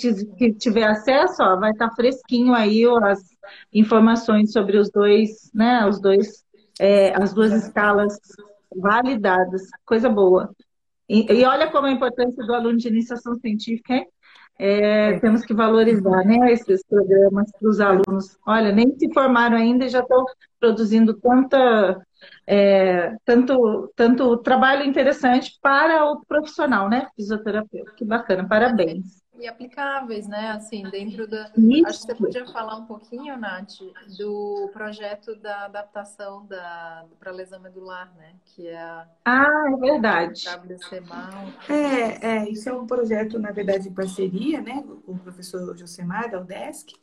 [0.52, 3.20] tiver acesso, ó, vai estar tá fresquinho aí as
[3.72, 5.86] informações sobre os dois, né?
[5.88, 6.44] Os dois,
[6.78, 8.18] é, as duas escalas
[8.76, 9.62] validadas.
[9.86, 10.54] Coisa boa.
[11.08, 14.06] E, e, olha como a importância do aluno de iniciação científica, hein?
[14.56, 18.38] É, temos que valorizar né, esses programas para os alunos.
[18.46, 20.24] Olha, nem se formaram ainda e já estão
[20.60, 22.00] produzindo tanta
[22.46, 27.08] é, tanto, tanto trabalho interessante para o profissional, né?
[27.16, 27.92] Fisioterapeuta.
[27.92, 29.24] Que bacana, parabéns.
[29.38, 30.52] E aplicáveis, né?
[30.52, 31.50] Assim, dentro da.
[31.56, 31.86] Isso.
[31.86, 33.80] Acho que você podia falar um pouquinho, Nath,
[34.16, 37.04] do projeto da adaptação da...
[37.18, 38.34] para lesão medular, né?
[38.44, 39.08] Que é a.
[39.24, 40.44] Ah, é verdade.
[40.48, 41.46] WC Mal.
[41.68, 44.84] É, é, isso é um projeto, na verdade, em parceria, né?
[45.04, 46.94] Com o professor Josemar, da UDESC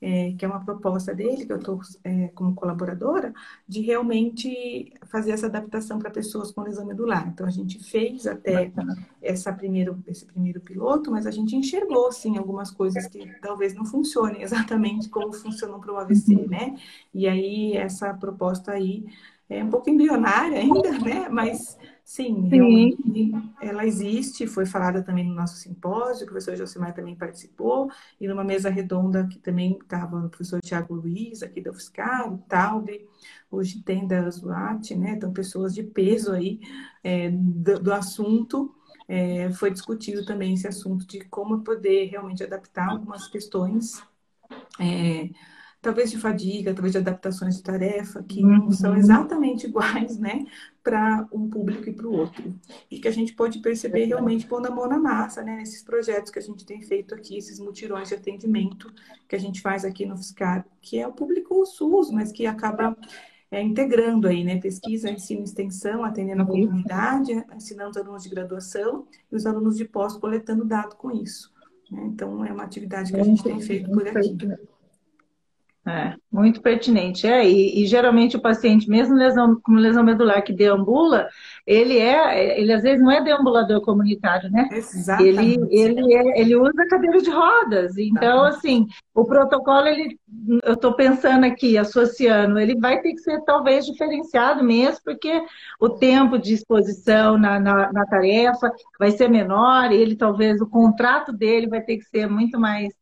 [0.00, 3.34] é, que é uma proposta dele, que eu estou é, como colaboradora,
[3.68, 7.28] de realmente fazer essa adaptação para pessoas com lesão medular.
[7.28, 8.72] Então, a gente fez até
[9.20, 13.84] essa primeiro, esse primeiro piloto, mas a gente enxergou, sim, algumas coisas que talvez não
[13.84, 16.48] funcionem exatamente como funcionam para o AVC, uhum.
[16.48, 16.76] né?
[17.12, 19.04] E aí, essa proposta aí
[19.50, 21.28] é um pouco embrionária ainda, né?
[21.28, 21.76] Mas
[22.10, 23.30] Sim, realmente
[23.62, 27.88] ela existe, foi falada também no nosso simpósio, o professor Josimar também participou,
[28.20, 32.38] e numa mesa redonda que também estava o professor Tiago Luiz, aqui da UFSCar, o
[32.38, 33.08] Taube,
[33.48, 35.12] hoje tem da Zuat, né?
[35.12, 36.58] Então, pessoas de peso aí
[37.04, 38.74] é, do, do, assunto.
[39.06, 44.02] É, foi discutido também esse assunto de como poder realmente adaptar algumas questões.
[44.80, 45.30] É,
[45.80, 48.58] talvez de fadiga, talvez de adaptações de tarefa, que uhum.
[48.58, 50.44] não são exatamente iguais, né,
[50.82, 52.54] para um público e para o outro.
[52.90, 56.30] E que a gente pode perceber realmente pondo a mão na massa, né, nesses projetos
[56.30, 58.92] que a gente tem feito aqui, esses mutirões de atendimento
[59.28, 62.96] que a gente faz aqui no FSCAR, que é o público SUS, mas que acaba
[63.50, 66.66] é, integrando aí, né, pesquisa, ensino e extensão, atendendo a uhum.
[66.66, 71.52] comunidade, ensinando os alunos de graduação e os alunos de pós coletando dado com isso.
[71.90, 72.02] Né?
[72.04, 74.36] Então, é uma atividade que a gente tem feito por aqui.
[75.86, 77.26] É, muito pertinente.
[77.26, 81.26] É, e, e, geralmente o paciente, mesmo lesão, com lesão medular que deambula,
[81.66, 84.68] ele é, ele às vezes não é deambulador comunitário, né?
[84.70, 85.66] Exatamente.
[85.72, 87.96] Ele, ele, é, ele usa cadeira de rodas.
[87.96, 90.18] Então, assim, o protocolo, ele,
[90.64, 95.42] eu estou pensando aqui, associando, ele vai ter que ser talvez diferenciado mesmo, porque
[95.80, 100.68] o tempo de exposição na, na, na tarefa vai ser menor, e ele talvez, o
[100.68, 102.99] contrato dele vai ter que ser muito mais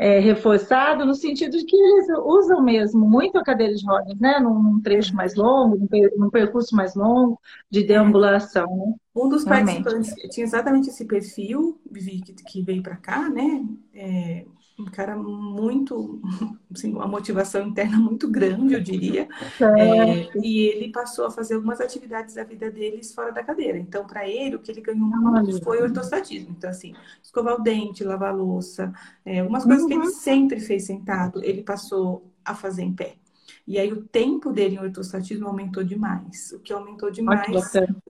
[0.00, 4.40] é, reforçado no sentido de que eles usam mesmo muito a cadeira de rodas, né?
[4.40, 5.86] Num, trecho mais longo,
[6.16, 7.38] num, percurso mais longo
[7.70, 8.66] de deambulação.
[8.66, 8.94] Né?
[9.14, 9.84] Um dos Realmente.
[9.84, 13.62] participantes tinha exatamente esse perfil, Vivi, que, que veio para cá, né?
[13.92, 14.46] É,
[14.80, 16.20] um cara muito,
[16.74, 19.28] assim, uma motivação interna muito grande, eu diria.
[19.60, 23.78] É, e ele passou a fazer algumas atividades da vida deles fora da cadeira.
[23.78, 26.54] Então, para ele, o que ele ganhou muito foi o ortostatismo.
[26.56, 28.92] Então, assim, escovar o dente, lavar a louça,
[29.24, 30.12] é, algumas coisas que ele uhum.
[30.12, 33.19] sempre fez sentado, ele passou a fazer em pé.
[33.70, 37.46] E aí o tempo dele em ortostatismo aumentou demais, o que aumentou demais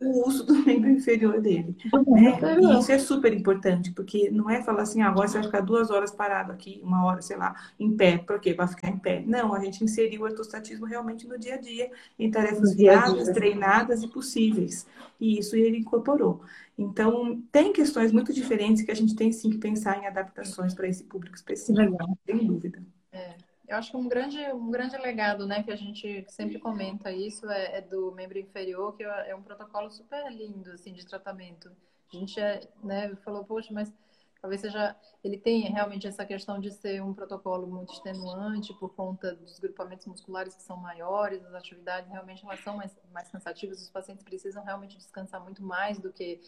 [0.01, 1.77] o uso do membro inferior dele.
[2.07, 2.39] Né?
[2.63, 5.61] E isso é super importante, porque não é falar assim, ah, agora você vai ficar
[5.61, 8.55] duas horas parado aqui, uma hora, sei lá, em pé, por quê?
[8.55, 9.23] Vai ficar em pé.
[9.27, 14.03] Não, a gente inseriu o ortostatismo realmente no dia a dia, em tarefas viáveis, treinadas
[14.03, 14.87] e possíveis.
[15.21, 16.41] E isso ele incorporou.
[16.79, 20.89] Então, tem questões muito diferentes que a gente tem sim que pensar em adaptações para
[20.89, 22.19] esse público específico, Legal.
[22.25, 22.83] sem dúvida.
[23.13, 23.50] É.
[23.71, 27.49] Eu acho que um grande, um grande legado, né, que a gente sempre comenta isso
[27.49, 31.71] é, é do membro inferior, que é, é um protocolo super lindo, assim, de tratamento.
[32.13, 33.95] A gente é, né, falou, poxa, mas
[34.43, 39.37] talvez seja, ele tenha realmente essa questão de ser um protocolo muito extenuante por conta
[39.37, 43.89] dos grupamentos musculares que são maiores, as atividades realmente elas são mais, mais cansativas, os
[43.89, 46.41] pacientes precisam realmente descansar muito mais do que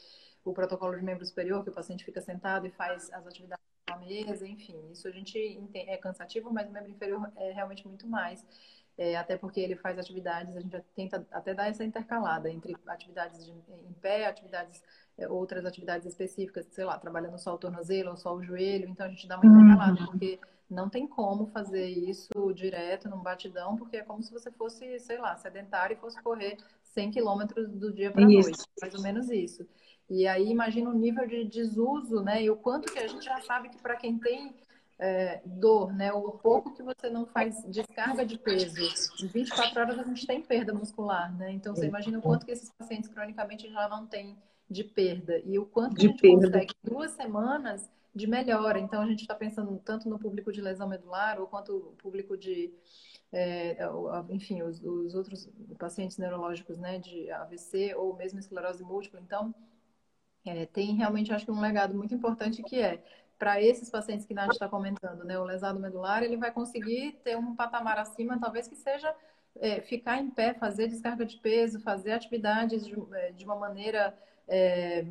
[0.44, 4.06] o protocolo de membro superior, que o paciente fica sentado e faz as atividades na
[4.06, 4.78] mesa, enfim.
[4.90, 8.44] Isso a gente entende, é cansativo, mas o membro inferior é realmente muito mais.
[8.96, 13.44] É, até porque ele faz atividades, a gente tenta até dar essa intercalada entre atividades
[13.44, 14.82] de, em pé, atividades,
[15.16, 19.06] é, outras atividades específicas, sei lá, trabalhando só o tornozelo ou só o joelho, então
[19.06, 20.06] a gente dá uma intercalada, uhum.
[20.06, 20.38] porque
[20.68, 25.18] não tem como fazer isso direto num batidão, porque é como se você fosse, sei
[25.18, 29.30] lá, sedentário e fosse correr 100 quilômetros do dia para a noite, mais ou menos
[29.30, 29.66] isso.
[30.08, 32.42] E aí imagina o nível de desuso, né?
[32.42, 34.54] E o quanto que a gente já sabe que para quem tem
[34.98, 36.12] é, dor, né?
[36.12, 38.80] O pouco que você não faz descarga de peso,
[39.22, 41.52] em 24 horas a gente tem perda muscular, né?
[41.52, 44.36] Então você imagina o quanto que esses pacientes cronicamente já não têm
[44.70, 46.46] de perda e o quanto que a gente perda.
[46.46, 48.78] consegue duas semanas de melhora.
[48.78, 52.36] Então a gente está pensando tanto no público de lesão medular ou quanto o público
[52.36, 52.72] de
[53.32, 53.78] é,
[54.28, 55.48] enfim, os, os, outros
[55.78, 59.20] pacientes neurológicos, né, de AVC ou mesmo esclerose múltipla.
[59.20, 59.54] Então,
[60.44, 63.02] é, tem realmente, acho que um legado muito importante que é
[63.38, 67.20] para esses pacientes que a gente está comentando, né, o lesado medular, ele vai conseguir
[67.24, 69.12] ter um patamar acima, talvez que seja
[69.60, 74.16] é, ficar em pé, fazer descarga de peso, fazer atividades de, é, de uma maneira
[74.48, 75.04] é,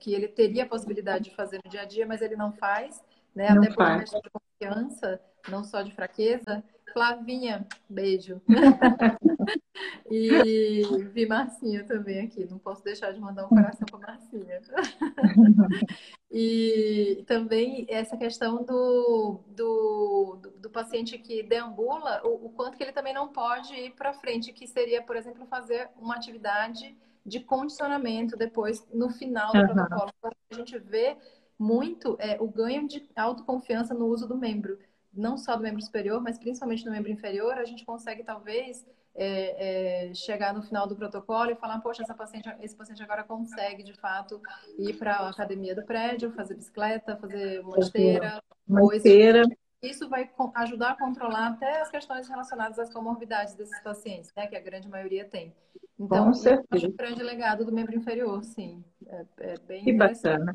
[0.00, 3.02] que ele teria a possibilidade de fazer no dia a dia, mas ele não faz,
[3.34, 3.50] né?
[3.50, 4.10] Não até faz.
[4.10, 6.62] por uma de confiança, não só de fraqueza.
[6.94, 8.40] Flavinha, beijo.
[10.08, 10.80] e
[11.12, 12.46] vi Marcinha também aqui.
[12.48, 14.60] Não posso deixar de mandar um coração para Marcinha.
[16.30, 22.92] e também essa questão do, do, do, paciente que deambula, o, o, quanto que ele
[22.92, 28.36] também não pode ir para frente, que seria, por exemplo, fazer uma atividade de condicionamento
[28.36, 29.74] depois, no final do uhum.
[29.74, 30.12] protocolo.
[30.48, 31.16] A gente vê
[31.58, 34.78] muito é, o ganho de autoconfiança no uso do membro
[35.16, 38.84] não só do membro superior, mas principalmente no membro inferior, a gente consegue talvez
[39.14, 43.22] é, é, chegar no final do protocolo e falar, poxa, essa paciente, esse paciente agora
[43.22, 44.40] consegue de fato
[44.78, 49.42] ir para a academia do prédio, fazer bicicleta, fazer uma esteira, uma esteira.
[49.80, 54.56] Isso vai ajudar a controlar até as questões relacionadas às comorbidades desses pacientes, né, que
[54.56, 55.54] a grande maioria tem.
[55.98, 58.82] Então, é um grande legado do membro inferior, sim.
[59.06, 60.54] É, é bem que bacana.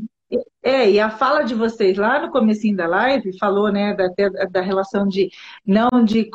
[0.70, 4.08] É, e a fala de vocês lá no comecinho da live falou, né, da,
[4.52, 5.32] da relação de
[5.66, 6.30] não de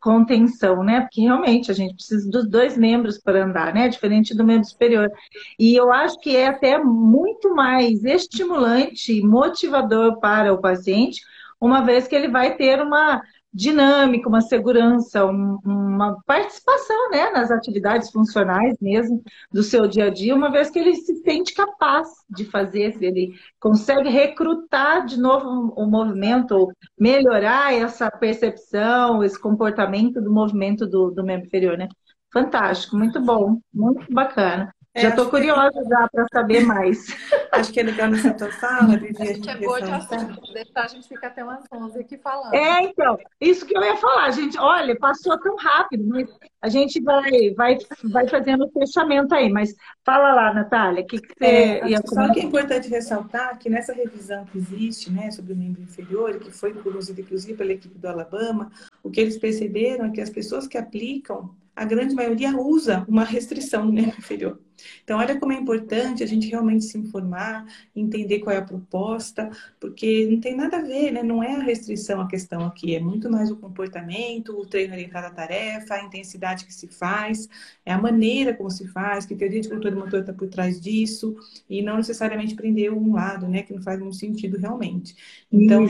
[0.00, 4.42] contenção, né, porque realmente a gente precisa dos dois membros para andar, né, diferente do
[4.42, 5.12] membro superior.
[5.58, 11.20] E eu acho que é até muito mais estimulante e motivador para o paciente,
[11.60, 13.20] uma vez que ele vai ter uma
[13.58, 19.20] dinâmica, uma segurança, um, uma participação né, nas atividades funcionais mesmo
[19.52, 23.34] do seu dia a dia, uma vez que ele se sente capaz de fazer, ele
[23.58, 31.24] consegue recrutar de novo o movimento, melhorar essa percepção, esse comportamento do movimento do, do
[31.24, 31.88] membro inferior, né?
[32.32, 34.72] Fantástico, muito bom, muito bacana.
[34.98, 35.88] É, já estou curiosa que...
[35.88, 37.06] já para saber mais.
[37.52, 39.22] Acho que é legal nessa tua fala, Vivi.
[39.22, 42.54] Acho que é boa de assunto, deixar a gente ficar até umas 11 aqui falando.
[42.54, 44.58] É, então, isso que eu ia falar, gente.
[44.58, 46.28] Olha, passou tão rápido, mas
[46.60, 49.48] a gente vai, vai, vai fazendo o fechamento aí.
[49.48, 49.74] Mas
[50.04, 52.26] fala lá, Natália, o que, que você é, ia comentar?
[52.26, 56.38] Só que é importante ressaltar que nessa revisão que existe né, sobre o membro inferior,
[56.38, 58.70] que foi conduzida inclusive pela equipe do Alabama,
[59.02, 63.22] o que eles perceberam é que as pessoas que aplicam, a grande maioria usa uma
[63.22, 64.58] restrição no membro inferior.
[65.04, 67.64] Então, olha como é importante a gente realmente se informar,
[67.94, 69.48] entender qual é a proposta,
[69.78, 71.22] porque não tem nada a ver, né?
[71.22, 75.28] Não é a restrição a questão aqui, é muito mais o comportamento, o treino orientado
[75.28, 77.48] à tarefa, a intensidade que se faz,
[77.86, 81.36] é a maneira como se faz, que teoria de cultura motor está por trás disso,
[81.70, 83.62] e não necessariamente prender um lado, né?
[83.62, 85.14] Que não faz muito sentido realmente.
[85.50, 85.86] Então,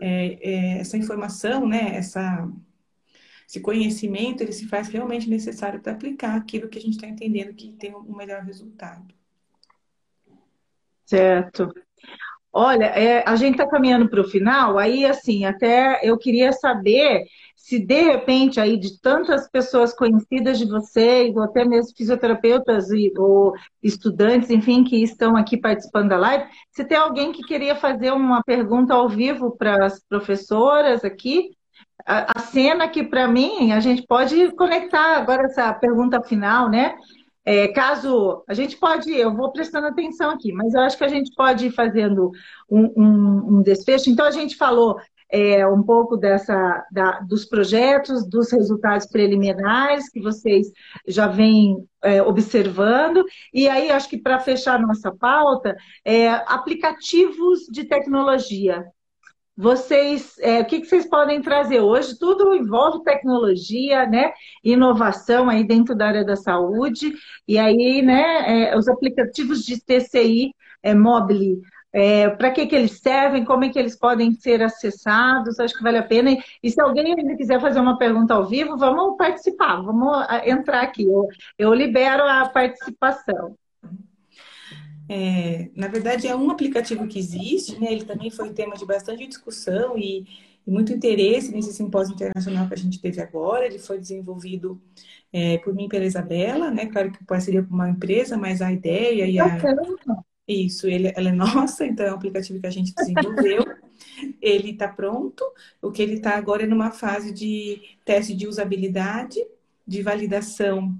[0.00, 1.94] é, é, essa informação, né?
[1.94, 2.48] Essa
[3.52, 7.54] esse conhecimento ele se faz realmente necessário para aplicar aquilo que a gente está entendendo
[7.54, 9.14] que tem um melhor resultado.
[11.04, 11.70] Certo.
[12.50, 17.26] Olha, é, a gente está caminhando para o final, aí assim, até eu queria saber
[17.54, 23.12] se de repente aí de tantas pessoas conhecidas de vocês, ou até mesmo fisioterapeutas e,
[23.18, 28.12] ou estudantes, enfim, que estão aqui participando da live, se tem alguém que queria fazer
[28.12, 31.50] uma pergunta ao vivo para as professoras aqui,
[32.06, 36.94] a, cena que, para mim, a gente pode conectar agora essa pergunta final, né?
[37.44, 41.08] É, caso a gente pode, eu vou prestando atenção aqui, mas eu acho que a
[41.08, 42.30] gente pode ir fazendo
[42.70, 44.08] um, um, um desfecho.
[44.10, 44.96] Então, a gente falou
[45.28, 50.70] é, um pouco dessa, da, dos projetos, dos resultados preliminares que vocês
[51.08, 53.24] já vêm é, observando.
[53.52, 55.74] E aí, acho que para fechar nossa pauta,
[56.04, 58.84] é, aplicativos de tecnologia
[59.56, 62.18] vocês, é, o que, que, vocês podem trazer hoje?
[62.18, 64.32] Tudo envolve tecnologia, né?
[64.64, 67.12] Inovação aí dentro da área da saúde.
[67.46, 71.60] E aí, né, é, os aplicativos de TCI é, mobile,
[71.92, 75.82] é, para que, que eles servem, como é que eles podem ser acessados, acho que
[75.82, 76.36] vale a pena.
[76.62, 80.82] E se alguém ainda quiser fazer uma pergunta ao vivo, vamos participar, vamos ah, entrar
[80.82, 81.04] aqui.
[81.04, 81.28] Eu,
[81.58, 83.56] eu libero a participação.
[85.08, 87.92] É, na verdade, é um aplicativo que existe, né?
[87.92, 90.26] Ele também foi tema de bastante discussão e,
[90.66, 93.66] e muito interesse nesse simpósio internacional que a gente teve agora.
[93.66, 94.80] Ele foi desenvolvido
[95.32, 96.86] é, por mim e pela Isabela, né?
[96.86, 99.58] Claro que parceria com uma empresa, mas a ideia e a...
[100.46, 103.64] Isso, ele, ela é nossa, então é um aplicativo que a gente desenvolveu.
[104.40, 105.44] ele está pronto.
[105.80, 109.38] O que ele está agora é numa fase de teste de usabilidade,
[109.86, 110.96] de validação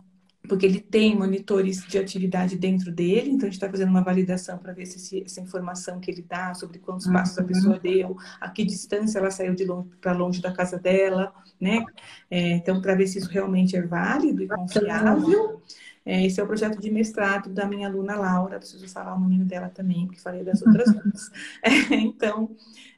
[0.49, 4.59] porque ele tem monitores de atividade dentro dele, então a gente está fazendo uma validação
[4.59, 7.13] para ver se essa informação que ele dá sobre quantos uhum.
[7.13, 10.79] passos a pessoa deu, a que distância ela saiu de longe para longe da casa
[10.79, 11.85] dela, né?
[12.31, 15.63] É, então, para ver se isso realmente é válido e confiável.
[16.05, 19.45] É, esse é o projeto de mestrado da minha aluna Laura, preciso falar o nome
[19.45, 21.31] dela também, porque falei das outras duas.
[21.63, 22.51] É, então,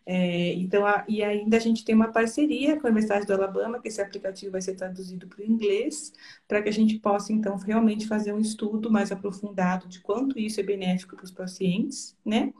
[0.06, 3.80] é, então, a, e ainda a gente tem uma parceria com a Universidade do Alabama,
[3.80, 6.12] que esse aplicativo vai ser traduzido para o inglês,
[6.46, 10.60] para que a gente possa, então, realmente fazer um estudo mais aprofundado de quanto isso
[10.60, 12.52] é benéfico para os pacientes, né?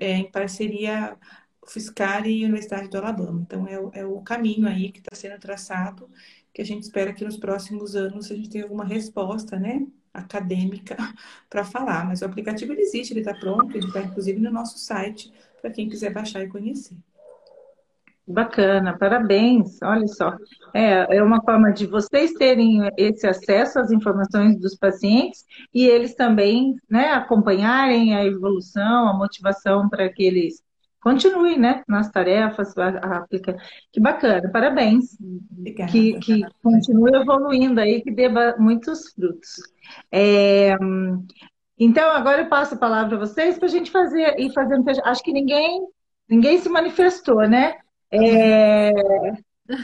[0.00, 1.16] É, em parceria
[1.66, 3.40] Fiscal e Universidade do Alabama.
[3.42, 6.08] Então, é, o, é o caminho aí que está sendo traçado,
[6.52, 9.86] que a gente espera que nos próximos anos a gente tenha alguma resposta, né?
[10.12, 10.96] acadêmica
[11.48, 14.78] para falar, mas o aplicativo ele existe, ele está pronto, ele está inclusive no nosso
[14.78, 16.96] site para quem quiser baixar e conhecer.
[18.28, 19.80] Bacana, parabéns.
[19.82, 20.36] Olha só,
[20.74, 26.14] é, é uma forma de vocês terem esse acesso às informações dos pacientes e eles
[26.14, 30.62] também né, acompanharem a evolução, a motivação para que eles
[31.00, 33.56] continuem né, nas tarefas, aplica.
[33.90, 35.16] Que bacana, parabéns.
[35.50, 35.90] Obrigada.
[35.90, 38.28] Que, que continue evoluindo aí, que dê
[38.58, 39.54] muitos frutos.
[40.12, 40.76] É,
[41.78, 44.84] então, agora eu passo a palavra para vocês para a gente fazer e fazendo.
[45.04, 45.86] Acho que ninguém,
[46.28, 47.76] ninguém se manifestou, né?
[48.10, 48.90] É,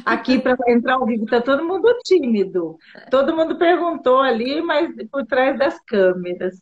[0.05, 2.78] aqui para entrar ao vivo está todo mundo tímido.
[3.11, 6.61] Todo mundo perguntou ali, mas por trás das câmeras.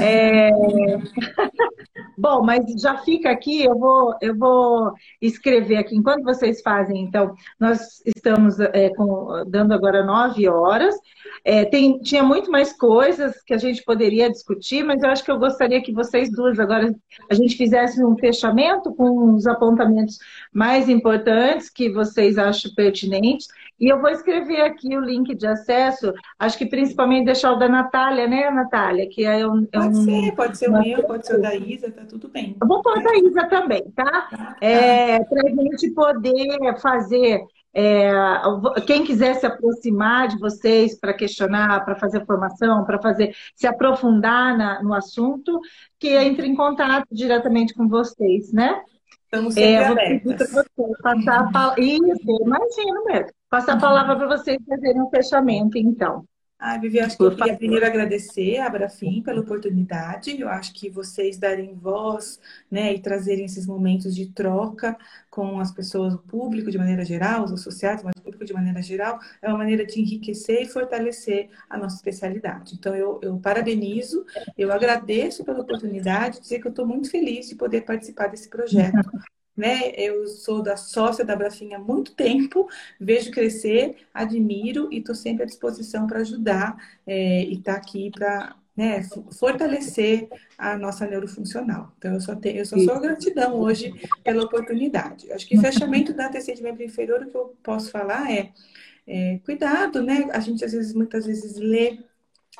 [0.00, 0.50] É...
[2.16, 5.96] Bom, mas já fica aqui, eu vou, eu vou escrever aqui.
[5.96, 10.94] Enquanto vocês fazem, então, nós estamos é, com, dando agora nove horas.
[11.44, 15.30] É, tem, tinha muito mais coisas que a gente poderia discutir, mas eu acho que
[15.30, 16.94] eu gostaria que vocês duas agora
[17.30, 20.18] a gente fizesse um fechamento com os apontamentos
[20.52, 23.48] mais importantes que vocês acham pertinentes.
[23.78, 27.68] E eu vou escrever aqui o link de acesso, acho que principalmente deixar o da
[27.68, 29.08] Natália, né, Natália?
[29.08, 31.90] Que é um, é pode ser, pode ser o meu, pode ser o da Isa,
[31.90, 32.56] tá tudo bem.
[32.60, 34.28] Eu vou pôr o da Isa também, tá?
[34.30, 34.56] tá.
[34.60, 37.40] É, Para a gente poder fazer
[37.74, 38.12] é,
[38.86, 44.56] quem quiser se aproximar de vocês para questionar, para fazer formação, para fazer se aprofundar
[44.56, 45.58] na, no assunto,
[45.98, 48.82] que entre em contato diretamente com vocês, né?
[49.32, 51.82] Estamos sempre é, vou pedir para vocês passar a palavra.
[51.82, 53.30] Isso, imagino mesmo.
[53.48, 56.26] Passar a palavra para vocês fazerem um fechamento, então.
[56.64, 60.40] Ah, Vivi, acho que eu queria primeiro agradecer a Abrafim pela oportunidade.
[60.40, 62.38] Eu acho que vocês darem voz
[62.70, 64.96] né, e trazerem esses momentos de troca
[65.28, 68.80] com as pessoas, o público de maneira geral, os associados, mas o público de maneira
[68.80, 72.76] geral, é uma maneira de enriquecer e fortalecer a nossa especialidade.
[72.76, 74.24] Então, eu, eu parabenizo,
[74.56, 78.92] eu agradeço pela oportunidade, dizer que eu estou muito feliz de poder participar desse projeto.
[79.56, 79.90] Né?
[79.96, 85.42] Eu sou da sócia da Brafinha há muito tempo, vejo crescer, admiro e estou sempre
[85.42, 86.74] à disposição para ajudar
[87.06, 89.02] é, e estar tá aqui para né,
[89.38, 91.92] fortalecer a nossa neurofuncional.
[91.98, 93.92] Então, eu só, tenho, eu só sou gratidão hoje
[94.24, 95.30] pela oportunidade.
[95.32, 98.52] Acho que fechamento da TC de membro inferior, o que eu posso falar é,
[99.06, 100.28] é cuidado, né?
[100.32, 101.98] A gente às vezes, muitas vezes lê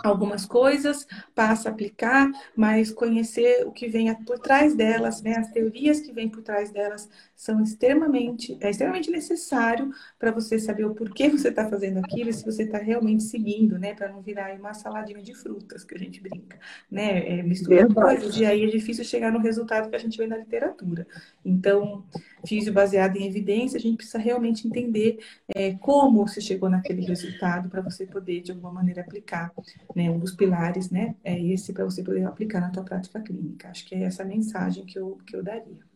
[0.03, 5.37] algumas coisas, passa a aplicar, mas conhecer o que vem por trás delas, né?
[5.37, 7.09] As teorias que vêm por trás delas
[7.43, 12.33] são extremamente, é extremamente necessário para você saber o porquê você está fazendo aquilo e
[12.33, 13.95] se você está realmente seguindo, né?
[13.95, 16.57] Para não virar uma saladinha de frutas que a gente brinca,
[16.89, 17.41] né?
[17.41, 20.37] É, mistura coisas e aí é difícil chegar no resultado que a gente vê na
[20.37, 21.05] literatura.
[21.45, 22.07] Então,
[22.47, 25.19] físio baseado em evidência, a gente precisa realmente entender
[25.49, 29.53] é, como você chegou naquele resultado para você poder, de alguma maneira, aplicar
[29.97, 31.17] né, um dos pilares, né?
[31.25, 33.69] É esse para você poder aplicar na tua prática clínica.
[33.69, 35.92] Acho que é essa mensagem que eu, que eu daria.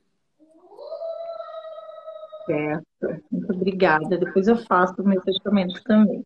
[2.46, 2.86] Certo.
[3.30, 4.16] Muito obrigada.
[4.16, 6.24] Depois eu faço o meu testamento também.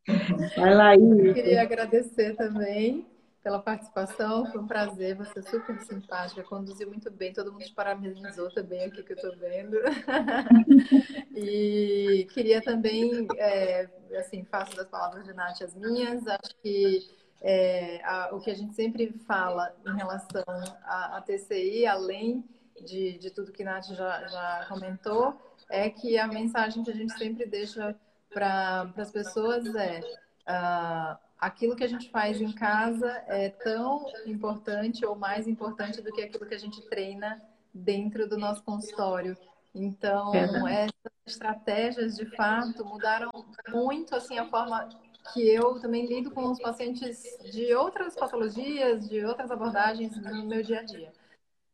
[0.56, 1.22] Vai lá, Isa.
[1.22, 3.06] Eu queria agradecer também
[3.42, 4.46] pela participação.
[4.46, 8.84] Foi um prazer, você é super simpática, conduziu muito bem, todo mundo te parabenizou também
[8.84, 9.76] aqui que eu estou vendo.
[11.34, 17.08] e queria também, é, assim, faço das palavras de Nath as minhas, acho que
[17.40, 20.44] é, a, o que a gente sempre fala em relação
[20.84, 22.44] à, TCI, além
[22.84, 25.34] de, de tudo que Nath já, já comentou,
[25.70, 27.96] é que a mensagem que a gente sempre deixa
[28.28, 30.00] para as pessoas é
[30.48, 36.12] uh, aquilo que a gente faz em casa é tão importante ou mais importante do
[36.12, 37.40] que aquilo que a gente treina
[37.72, 39.36] dentro do nosso consultório.
[39.74, 43.30] Então, é essas estratégias, de fato, mudaram
[43.68, 44.88] muito assim a forma
[45.32, 50.62] que eu também lido com os pacientes de outras patologias, de outras abordagens no meu
[50.62, 51.12] dia a dia.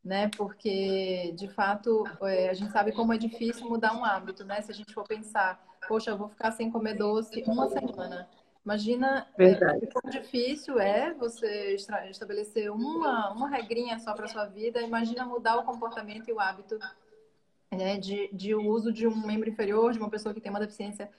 [0.06, 0.30] Né?
[0.36, 4.62] Porque, de fato, é, a gente sabe como é difícil mudar um hábito, né?
[4.62, 8.28] Se a gente for pensar, poxa, eu vou ficar sem comer doce uma semana.
[8.64, 9.52] Imagina é,
[9.82, 14.80] o quão difícil é você estabelecer uma, uma regrinha só para sua vida.
[14.80, 16.78] Imagina mudar o comportamento e o hábito
[17.72, 21.10] né, de, de uso de um membro inferior, de uma pessoa que tem uma deficiência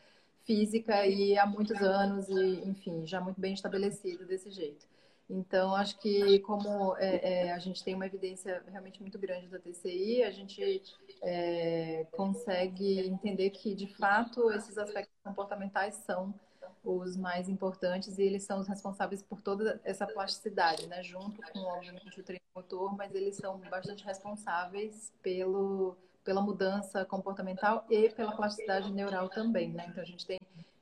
[0.46, 4.88] física e há muitos anos e, enfim, já muito bem estabelecido desse jeito.
[5.30, 9.60] Então, acho que como é, é, a gente tem uma evidência realmente muito grande da
[9.60, 10.82] TCI, a gente
[11.22, 16.34] é, consegue entender que, de fato, esses aspectos comportamentais são
[16.84, 21.04] os mais importantes e eles são os responsáveis por toda essa plasticidade, né?
[21.04, 27.86] Junto com, obviamente, o treino motor, mas eles são bastante responsáveis pelo pela mudança comportamental
[27.90, 29.86] e pela plasticidade neural também, né?
[29.88, 30.38] Então a gente tem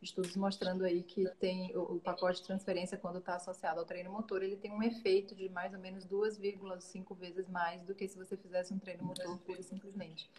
[0.05, 4.11] estudos mostrando aí que tem o, o pacote de transferência quando está associado ao treino
[4.11, 8.17] motor, ele tem um efeito de mais ou menos 2,5 vezes mais do que se
[8.17, 10.29] você fizesse um treino motor pura e simplesmente.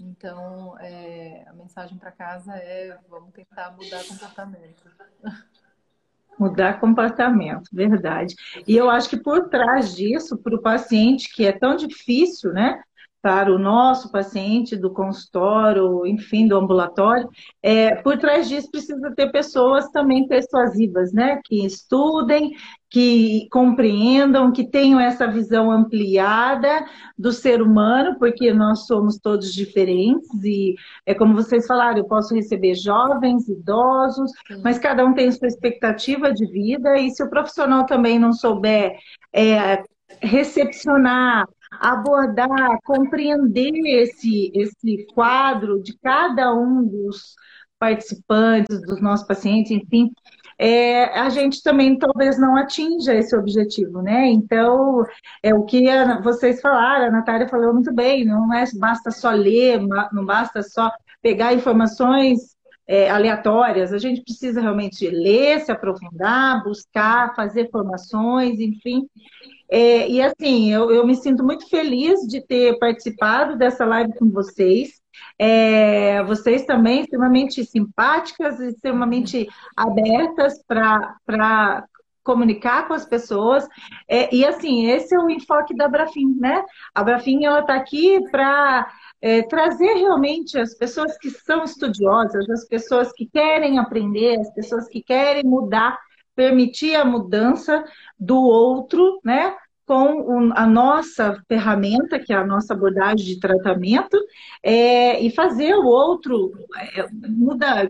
[0.00, 4.82] Então, é, a mensagem para casa é vamos tentar mudar comportamento.
[6.38, 8.34] Mudar comportamento, verdade.
[8.68, 12.82] E eu acho que por trás disso, para o paciente que é tão difícil, né?
[13.22, 17.28] Para o nosso paciente do consultório, enfim, do ambulatório,
[17.62, 21.40] é, por trás disso precisa ter pessoas também persuasivas, né?
[21.44, 22.52] Que estudem,
[22.88, 26.86] que compreendam, que tenham essa visão ampliada
[27.18, 32.34] do ser humano, porque nós somos todos diferentes e é como vocês falaram, eu posso
[32.34, 34.60] receber jovens, idosos, Sim.
[34.62, 38.96] mas cada um tem sua expectativa de vida e se o profissional também não souber
[39.32, 39.82] é,
[40.22, 41.46] recepcionar
[41.80, 47.34] abordar, compreender esse, esse quadro de cada um dos
[47.78, 50.10] participantes, dos nossos pacientes, enfim,
[50.58, 54.26] é, a gente também talvez não atinja esse objetivo, né?
[54.28, 55.04] Então,
[55.42, 59.30] é o que a, vocês falaram, a Natália falou muito bem, não é basta só
[59.30, 59.80] ler,
[60.12, 62.56] não basta só pegar informações
[62.86, 69.06] é, aleatórias, a gente precisa realmente ler, se aprofundar, buscar, fazer formações, enfim.
[69.70, 74.30] É, e assim, eu, eu, me sinto muito feliz de ter participado dessa live com
[74.30, 75.00] vocês.
[75.38, 81.84] É, vocês também extremamente simpáticas extremamente abertas para
[82.22, 83.66] comunicar com as pessoas.
[84.08, 86.62] É, e assim, esse é o enfoque da Brafim, né?
[86.94, 88.86] A Brafim ela está aqui para
[89.22, 94.88] é, trazer realmente as pessoas que são estudiosas, as pessoas que querem aprender, as pessoas
[94.88, 95.96] que querem mudar
[96.36, 97.82] permitir a mudança
[98.18, 99.56] do outro, né?
[99.86, 104.18] Com a nossa ferramenta, que é a nossa abordagem de tratamento,
[104.62, 107.88] é, e fazer o outro é, mudar,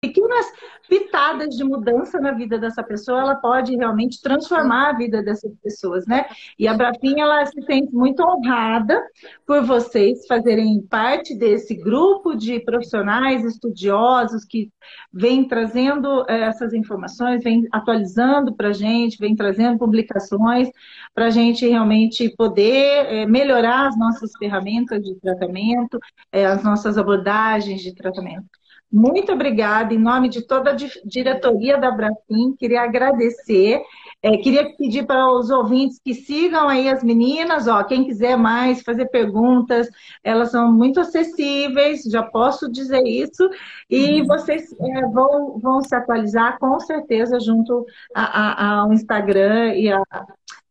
[0.00, 0.46] pequenas
[0.88, 6.06] pitadas de mudança na vida dessa pessoa, ela pode realmente transformar a vida dessas pessoas,
[6.06, 6.26] né?
[6.58, 9.02] E a Brafim, ela se sente muito honrada
[9.44, 14.70] por vocês fazerem parte desse grupo de profissionais estudiosos que
[15.12, 20.70] vem trazendo eh, essas informações, vem atualizando para a gente, vem trazendo publicações
[21.12, 25.98] para a gente realmente poder eh, melhorar as nossas ferramentas de tratamento,
[26.32, 28.48] eh, as nossas abordagens de tratamento.
[28.90, 33.82] Muito obrigada, em nome de toda a diretoria da Brafim, queria agradecer.
[34.22, 38.82] É, queria pedir para os ouvintes que sigam aí as meninas, ó, quem quiser mais
[38.82, 39.88] fazer perguntas,
[40.24, 43.48] elas são muito acessíveis, já posso dizer isso,
[43.88, 44.26] e uhum.
[44.26, 50.02] vocês é, vão, vão se atualizar com certeza junto ao Instagram e a,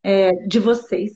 [0.03, 1.13] é, de vocês.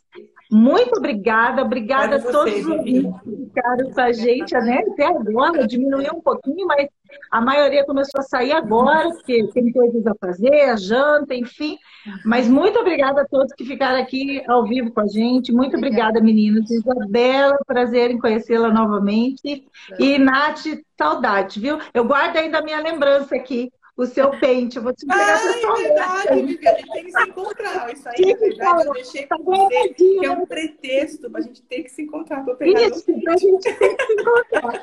[0.51, 3.09] Muito obrigada, obrigada a todos os que
[3.45, 4.83] ficaram com a gente, né?
[4.91, 6.89] Até agora, diminuiu um pouquinho, mas
[7.31, 11.77] a maioria começou a sair agora, porque tem coisas a fazer, a janta, enfim.
[12.25, 15.53] Mas muito obrigada a todos que ficaram aqui ao vivo com a gente.
[15.53, 16.69] Muito obrigada, meninas.
[16.69, 19.65] Isabela, prazer em conhecê-la novamente.
[19.97, 20.65] E Nath,
[20.97, 21.79] saudade, viu?
[21.93, 24.77] Eu guardo ainda a minha lembrança aqui o seu pente.
[24.77, 25.88] Eu vou te entregar Ai, pessoalmente.
[25.88, 27.93] verdade, Vivi, a gente tem que se encontrar.
[27.93, 31.61] Isso aí, na verdade, eu deixei com você, que é um pretexto para a gente
[31.63, 32.43] ter que se encontrar.
[32.43, 34.81] Pra pegar Isso, pra gente ter que se encontrar.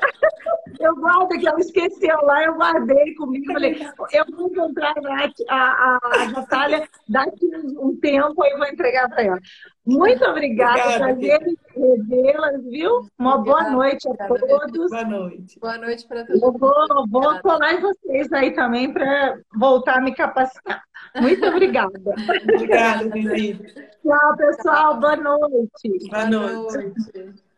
[0.79, 3.51] Eu guardo que ela esqueceu lá, eu guardei comigo.
[3.51, 3.81] Falei,
[4.13, 4.93] eu vou encontrar
[5.49, 9.39] a, a, a Natália daqui um tempo e vou entregar para ela.
[9.85, 13.07] Muito obrigada, prazer em revê-las, viu?
[13.17, 14.89] Uma obrigada, boa noite a todos.
[14.91, 15.59] Boa noite.
[15.59, 16.41] Boa noite para todos.
[16.41, 20.83] Eu vou, vou colar em vocês aí também para voltar a me capacitar.
[21.19, 21.99] Muito obrigada.
[22.43, 23.57] obrigada, Vivi.
[24.03, 24.99] Tchau, pessoal.
[24.99, 26.09] Boa noite.
[26.09, 26.55] Boa noite.
[26.55, 27.48] Boa noite.